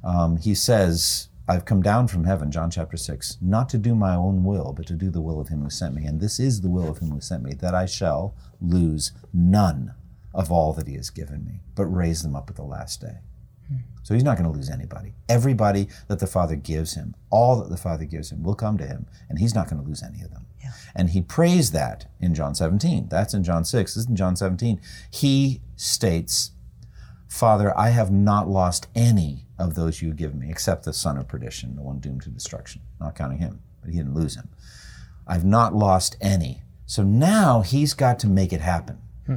Um, 0.03 0.37
he 0.37 0.55
says, 0.55 1.29
I've 1.47 1.65
come 1.65 1.81
down 1.81 2.07
from 2.07 2.25
heaven, 2.25 2.51
John 2.51 2.69
chapter 2.69 2.97
6, 2.97 3.37
not 3.41 3.69
to 3.69 3.77
do 3.77 3.95
my 3.95 4.15
own 4.15 4.43
will, 4.43 4.73
but 4.73 4.85
to 4.87 4.93
do 4.93 5.09
the 5.09 5.21
will 5.21 5.39
of 5.39 5.47
him 5.47 5.61
who 5.61 5.69
sent 5.69 5.95
me. 5.95 6.05
And 6.05 6.19
this 6.19 6.39
is 6.39 6.61
the 6.61 6.69
will 6.69 6.89
of 6.89 6.99
him 6.99 7.11
who 7.11 7.21
sent 7.21 7.43
me, 7.43 7.53
that 7.55 7.73
I 7.73 7.85
shall 7.85 8.35
lose 8.61 9.11
none 9.33 9.93
of 10.33 10.51
all 10.51 10.73
that 10.73 10.87
he 10.87 10.95
has 10.95 11.09
given 11.09 11.45
me, 11.45 11.61
but 11.75 11.85
raise 11.85 12.21
them 12.21 12.35
up 12.35 12.49
at 12.49 12.55
the 12.55 12.63
last 12.63 13.01
day. 13.01 13.19
So 14.07 14.13
he's 14.13 14.23
not 14.23 14.37
going 14.37 14.49
to 14.49 14.55
lose 14.55 14.69
anybody. 14.69 15.15
Everybody 15.27 15.89
that 16.07 16.19
the 16.19 16.27
Father 16.27 16.55
gives 16.55 16.93
him, 16.93 17.13
all 17.29 17.57
that 17.57 17.69
the 17.69 17.75
Father 17.75 18.05
gives 18.05 18.31
him, 18.31 18.41
will 18.41 18.55
come 18.55 18.77
to 18.77 18.85
him, 18.85 19.05
and 19.27 19.37
he's 19.37 19.53
not 19.53 19.69
going 19.69 19.81
to 19.81 19.87
lose 19.87 20.01
any 20.01 20.21
of 20.21 20.31
them. 20.31 20.45
And 20.95 21.09
he 21.09 21.21
prays 21.21 21.71
that 21.71 22.09
in 22.21 22.33
John 22.33 22.55
17. 22.55 23.07
That's 23.09 23.33
in 23.33 23.43
John 23.43 23.65
6. 23.65 23.93
This 23.93 24.03
is 24.03 24.09
in 24.09 24.15
John 24.15 24.37
17. 24.37 24.79
He 25.11 25.61
states, 25.75 26.51
Father, 27.27 27.77
I 27.77 27.89
have 27.89 28.09
not 28.09 28.47
lost 28.47 28.87
any 28.95 29.46
of 29.59 29.75
those 29.75 30.01
you 30.01 30.13
given 30.13 30.39
me, 30.39 30.49
except 30.49 30.83
the 30.85 30.93
son 30.93 31.17
of 31.17 31.27
perdition, 31.27 31.75
the 31.75 31.81
one 31.81 31.99
doomed 31.99 32.21
to 32.23 32.29
destruction, 32.29 32.81
not 32.99 33.15
counting 33.15 33.39
him, 33.39 33.61
but 33.81 33.91
he 33.91 33.97
didn't 33.97 34.13
lose 34.13 34.35
him. 34.35 34.49
I've 35.25 35.45
not 35.45 35.73
lost 35.73 36.15
any. 36.21 36.61
So 36.85 37.03
now 37.03 37.61
he's 37.61 37.93
got 37.93 38.19
to 38.19 38.27
make 38.27 38.53
it 38.53 38.61
happen. 38.61 38.99
Hmm. 39.25 39.35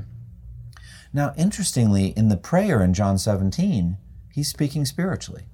Now, 1.12 1.34
interestingly, 1.36 2.08
in 2.16 2.28
the 2.28 2.36
prayer 2.36 2.82
in 2.82 2.94
John 2.94 3.18
17, 3.18 3.96
he's 4.32 4.48
speaking 4.48 4.84
spiritually. 4.84 5.44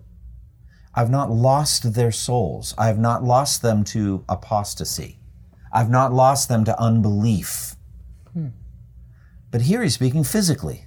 I've 0.95 1.11
not 1.11 1.31
lost 1.31 1.95
their 1.95 2.13
souls. 2.13 2.75
I 2.77 2.87
have 2.87 2.99
not 2.99 3.23
lost 3.23 3.63
them 3.63 3.85
to 3.85 4.25
apostasy. 4.29 5.19
I've 5.73 5.91
not 5.91 6.13
lost 6.13 6.49
them 6.49 6.65
to 6.65 6.81
unbelief. 6.81 7.77
Hmm. 8.33 8.49
But 9.51 9.63
here 9.63 9.83
he's 9.83 9.95
speaking 9.95 10.25
physically. 10.25 10.86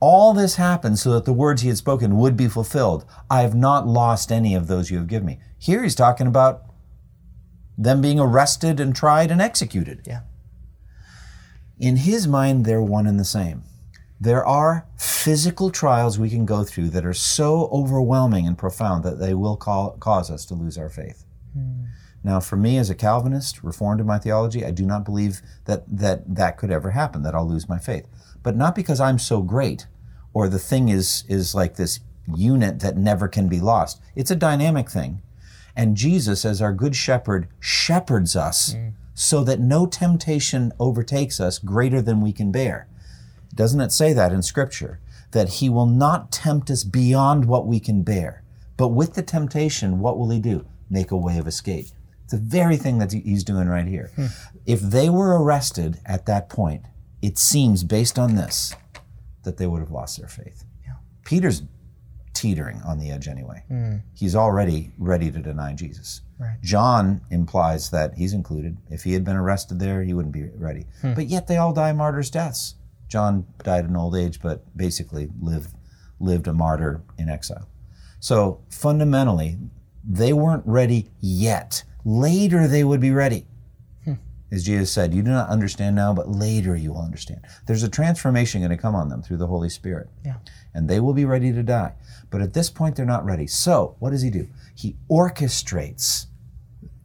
All 0.00 0.32
this 0.32 0.56
happened 0.56 0.98
so 0.98 1.12
that 1.12 1.26
the 1.26 1.32
words 1.32 1.62
he 1.62 1.68
had 1.68 1.76
spoken 1.76 2.16
would 2.16 2.36
be 2.36 2.48
fulfilled. 2.48 3.04
I 3.30 3.42
have 3.42 3.54
not 3.54 3.86
lost 3.86 4.32
any 4.32 4.54
of 4.54 4.66
those 4.66 4.90
you 4.90 4.96
have 4.96 5.06
given 5.06 5.26
me. 5.26 5.40
Here 5.58 5.82
he's 5.82 5.94
talking 5.94 6.26
about 6.26 6.64
them 7.76 8.00
being 8.00 8.18
arrested 8.18 8.80
and 8.80 8.96
tried 8.96 9.30
and 9.30 9.42
executed. 9.42 10.02
Yeah. 10.06 10.22
In 11.78 11.96
his 11.96 12.26
mind, 12.26 12.64
they're 12.64 12.82
one 12.82 13.06
and 13.06 13.20
the 13.20 13.24
same. 13.24 13.64
There 14.20 14.44
are 14.44 14.86
physical 14.98 15.70
trials 15.70 16.18
we 16.18 16.28
can 16.28 16.44
go 16.44 16.62
through 16.62 16.90
that 16.90 17.06
are 17.06 17.14
so 17.14 17.68
overwhelming 17.72 18.46
and 18.46 18.56
profound 18.56 19.02
that 19.04 19.18
they 19.18 19.32
will 19.32 19.56
call, 19.56 19.92
cause 19.92 20.30
us 20.30 20.44
to 20.46 20.54
lose 20.54 20.76
our 20.76 20.90
faith. 20.90 21.24
Hmm. 21.54 21.84
Now, 22.22 22.40
for 22.40 22.56
me 22.56 22.76
as 22.76 22.90
a 22.90 22.94
Calvinist, 22.94 23.62
reformed 23.62 24.00
in 24.00 24.06
my 24.06 24.18
theology, 24.18 24.64
I 24.64 24.70
do 24.70 24.84
not 24.84 25.04
believe 25.04 25.40
that, 25.64 25.84
that 25.88 26.34
that 26.34 26.58
could 26.58 26.70
ever 26.70 26.90
happen, 26.90 27.22
that 27.22 27.34
I'll 27.34 27.48
lose 27.48 27.68
my 27.68 27.78
faith. 27.78 28.06
But 28.42 28.56
not 28.56 28.74
because 28.74 29.00
I'm 29.00 29.18
so 29.18 29.42
great 29.42 29.86
or 30.32 30.48
the 30.48 30.58
thing 30.58 30.88
is, 30.88 31.24
is 31.28 31.54
like 31.54 31.76
this 31.76 32.00
unit 32.34 32.80
that 32.80 32.96
never 32.96 33.28
can 33.28 33.48
be 33.48 33.60
lost. 33.60 34.00
It's 34.14 34.30
a 34.30 34.36
dynamic 34.36 34.90
thing. 34.90 35.22
And 35.74 35.96
Jesus, 35.96 36.44
as 36.44 36.60
our 36.60 36.72
good 36.72 36.94
shepherd, 36.94 37.48
shepherds 37.58 38.36
us 38.36 38.74
mm. 38.74 38.92
so 39.14 39.42
that 39.44 39.60
no 39.60 39.86
temptation 39.86 40.72
overtakes 40.78 41.40
us 41.40 41.58
greater 41.58 42.02
than 42.02 42.20
we 42.20 42.32
can 42.32 42.52
bear. 42.52 42.86
Doesn't 43.54 43.80
it 43.80 43.92
say 43.92 44.12
that 44.12 44.32
in 44.32 44.42
Scripture? 44.42 45.00
That 45.32 45.54
He 45.54 45.68
will 45.68 45.86
not 45.86 46.32
tempt 46.32 46.70
us 46.70 46.84
beyond 46.84 47.46
what 47.46 47.66
we 47.66 47.80
can 47.80 48.02
bear. 48.02 48.42
But 48.76 48.88
with 48.88 49.14
the 49.14 49.22
temptation, 49.22 50.00
what 50.00 50.18
will 50.18 50.30
He 50.30 50.40
do? 50.40 50.66
Make 50.88 51.10
a 51.10 51.16
way 51.16 51.38
of 51.38 51.46
escape. 51.46 51.86
The 52.30 52.38
very 52.38 52.76
thing 52.76 52.98
that 52.98 53.12
He's 53.12 53.44
doing 53.44 53.68
right 53.68 53.86
here. 53.86 54.10
Hmm. 54.16 54.26
If 54.66 54.80
they 54.80 55.10
were 55.10 55.40
arrested 55.42 55.98
at 56.06 56.26
that 56.26 56.48
point, 56.48 56.84
it 57.22 57.38
seems, 57.38 57.84
based 57.84 58.18
on 58.18 58.36
this, 58.36 58.74
that 59.44 59.56
they 59.56 59.66
would 59.66 59.80
have 59.80 59.90
lost 59.90 60.18
their 60.18 60.28
faith. 60.28 60.64
Peter's 61.24 61.62
teetering 62.32 62.80
on 62.82 62.98
the 62.98 63.10
edge 63.10 63.28
anyway. 63.28 63.62
Hmm. 63.68 63.96
He's 64.14 64.34
already 64.34 64.90
ready 64.98 65.30
to 65.30 65.38
deny 65.38 65.74
Jesus. 65.74 66.22
Right. 66.38 66.56
John 66.62 67.20
implies 67.30 67.90
that 67.90 68.14
he's 68.14 68.32
included. 68.32 68.78
If 68.88 69.04
he 69.04 69.12
had 69.12 69.24
been 69.24 69.36
arrested 69.36 69.78
there, 69.78 70.02
he 70.02 70.14
wouldn't 70.14 70.32
be 70.34 70.48
ready. 70.56 70.86
Hmm. 71.02 71.14
But 71.14 71.26
yet 71.26 71.46
they 71.46 71.56
all 71.56 71.72
die 71.72 71.92
martyrs' 71.92 72.30
deaths. 72.30 72.76
John 73.08 73.46
died 73.62 73.84
in 73.84 73.96
old 73.96 74.16
age, 74.16 74.40
but 74.40 74.64
basically 74.76 75.28
lived 75.40 75.74
lived 76.18 76.46
a 76.46 76.52
martyr 76.52 77.02
in 77.18 77.28
exile. 77.28 77.68
So 78.20 78.60
fundamentally, 78.68 79.58
they 80.04 80.32
weren't 80.32 80.62
ready 80.66 81.10
yet. 81.20 81.84
Later 82.04 82.66
they 82.66 82.84
would 82.84 83.00
be 83.00 83.10
ready. 83.10 83.46
As 84.52 84.64
Jesus 84.64 84.90
said, 84.90 85.14
you 85.14 85.22
do 85.22 85.30
not 85.30 85.48
understand 85.48 85.94
now, 85.94 86.12
but 86.12 86.28
later 86.28 86.74
you 86.74 86.92
will 86.92 87.02
understand. 87.02 87.40
There's 87.66 87.84
a 87.84 87.88
transformation 87.88 88.62
going 88.62 88.70
to 88.70 88.76
come 88.76 88.96
on 88.96 89.08
them 89.08 89.22
through 89.22 89.36
the 89.36 89.46
Holy 89.46 89.68
Spirit. 89.68 90.08
Yeah. 90.24 90.36
And 90.74 90.88
they 90.88 90.98
will 90.98 91.14
be 91.14 91.24
ready 91.24 91.52
to 91.52 91.62
die. 91.62 91.94
But 92.30 92.40
at 92.40 92.52
this 92.52 92.68
point, 92.68 92.96
they're 92.96 93.06
not 93.06 93.24
ready. 93.24 93.46
So, 93.46 93.96
what 94.00 94.10
does 94.10 94.22
he 94.22 94.30
do? 94.30 94.48
He 94.74 94.96
orchestrates 95.08 96.26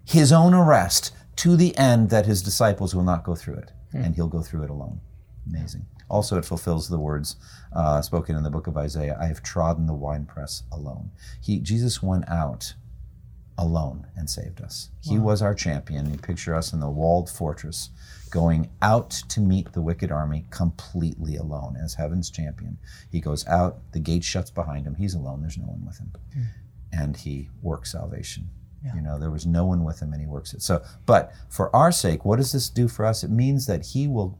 his 0.06 0.32
own 0.32 0.54
arrest 0.54 1.14
to 1.38 1.56
the 1.56 1.78
end 1.78 2.10
that 2.10 2.26
his 2.26 2.42
disciples 2.42 2.96
will 2.96 3.04
not 3.04 3.24
go 3.24 3.36
through 3.36 3.56
it, 3.56 3.72
and 3.94 4.16
he'll 4.16 4.28
go 4.28 4.42
through 4.42 4.64
it 4.64 4.70
alone. 4.70 5.02
Amazing. 5.48 5.86
Also, 6.10 6.38
it 6.38 6.46
fulfills 6.46 6.88
the 6.88 7.00
words 7.00 7.36
uh, 7.74 8.02
spoken 8.02 8.36
in 8.36 8.44
the 8.44 8.52
book 8.52 8.68
of 8.68 8.78
Isaiah 8.78 9.18
I 9.20 9.26
have 9.26 9.44
trodden 9.44 9.86
the 9.86 9.94
winepress 9.94 10.64
alone. 10.72 11.12
He, 11.42 11.60
Jesus 11.60 12.02
went 12.02 12.28
out 12.30 12.74
alone 13.58 14.08
and 14.16 14.30
saved 14.30 14.62
us. 14.62 14.90
He 15.02 15.18
was 15.18 15.42
our 15.42 15.56
champion. 15.56 16.12
You 16.12 16.18
picture 16.18 16.54
us 16.54 16.74
in 16.74 16.80
the 16.80 16.90
walled 16.90 17.30
fortress 17.30 17.90
going 18.30 18.70
out 18.82 19.12
to 19.30 19.40
meet 19.40 19.72
the 19.72 19.82
wicked 19.82 20.12
army 20.12 20.46
completely 20.50 21.38
alone 21.38 21.78
as 21.82 21.94
heaven's 21.94 22.30
champion. 22.30 22.78
He 23.10 23.22
goes 23.22 23.48
out, 23.48 23.78
the 23.94 24.00
gate 24.00 24.24
shuts 24.24 24.52
behind 24.52 24.86
him. 24.86 24.96
He's 24.96 25.14
alone, 25.14 25.42
there's 25.42 25.58
no 25.58 25.68
one 25.68 25.86
with 25.86 26.00
him. 26.00 26.12
Hmm. 26.34 26.42
And 26.92 27.18
he 27.18 27.50
works 27.62 27.92
salvation. 27.92 28.50
You 28.94 29.02
know, 29.02 29.18
there 29.18 29.32
was 29.32 29.48
no 29.48 29.66
one 29.66 29.84
with 29.84 30.00
him 30.00 30.14
and 30.14 30.22
he 30.22 30.28
works 30.28 30.54
it. 30.54 30.62
So, 30.62 30.84
but 31.08 31.32
for 31.50 31.76
our 31.76 31.92
sake, 31.92 32.24
what 32.24 32.36
does 32.36 32.52
this 32.52 32.70
do 32.70 32.88
for 32.88 33.04
us? 33.04 33.24
It 33.24 33.32
means 33.32 33.66
that 33.66 33.84
he 33.84 34.08
will 34.08 34.38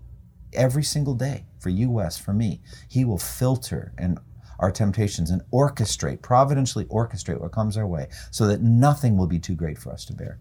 every 0.54 0.84
single 0.84 1.16
day 1.16 1.46
for 1.60 1.70
you, 1.70 1.90
Wes, 1.90 2.18
for 2.18 2.34
me, 2.34 2.62
he 2.88 3.04
will 3.06 3.18
filter 3.18 3.94
and 3.98 4.20
our 4.60 4.72
temptations 4.72 5.30
and 5.30 5.42
orchestrate, 5.54 6.22
providentially 6.22 6.86
orchestrate 6.86 7.40
what 7.40 7.52
comes 7.52 7.78
our 7.78 7.88
way 7.88 8.08
so 8.32 8.48
that 8.48 8.62
nothing 8.62 9.18
will 9.18 9.28
be 9.28 9.40
too 9.40 9.56
great 9.56 9.78
for 9.78 9.92
us 9.92 10.06
to 10.06 10.14
bear. 10.14 10.40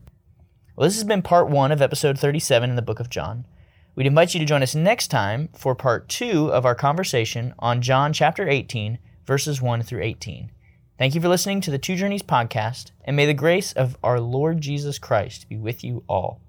Well, 0.77 0.89
this 0.89 0.97
has 0.97 1.05
been 1.05 1.23
part 1.23 1.49
one 1.49 1.73
of 1.73 1.81
episode 1.81 2.19
37 2.19 2.71
in 2.71 2.77
the 2.77 2.83
book 2.83 3.01
of 3.01 3.11
John. 3.11 3.47
We'd 3.95 4.07
invite 4.07 4.35
you 4.35 4.41
to 4.41 4.47
join 4.47 4.63
us 4.63 4.75
next 4.75 5.09
time 5.09 5.49
for 5.55 5.75
part 5.75 6.09
two 6.09 6.53
of 6.53 6.67
our 6.67 6.75
conversation 6.75 7.55
on 7.61 7.81
John 7.81 8.13
chapter 8.13 8.49
18, 8.49 8.99
verses 9.25 9.63
1 9.63 9.83
through 9.83 10.03
18. 10.03 10.51
Thank 10.99 11.15
you 11.15 11.21
for 11.21 11.29
listening 11.29 11.61
to 11.63 11.71
the 11.71 11.79
Two 11.79 11.97
Journeys 11.97 12.23
podcast, 12.23 12.91
and 13.05 13.17
may 13.17 13.27
the 13.27 13.35
grace 13.35 13.73
of 13.73 13.97
our 14.03 14.21
Lord 14.21 14.61
Jesus 14.61 14.99
Christ 14.99 15.49
be 15.49 15.57
with 15.57 15.85
you 15.85 16.05
all. 16.09 16.41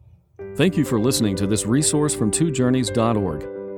Thank 0.56 0.78
you 0.78 0.86
for 0.86 1.00
listening 1.00 1.36
to 1.38 1.48
this 1.48 1.66
resource 1.66 2.16
from 2.16 2.32
twojourneys.org. 2.32 3.55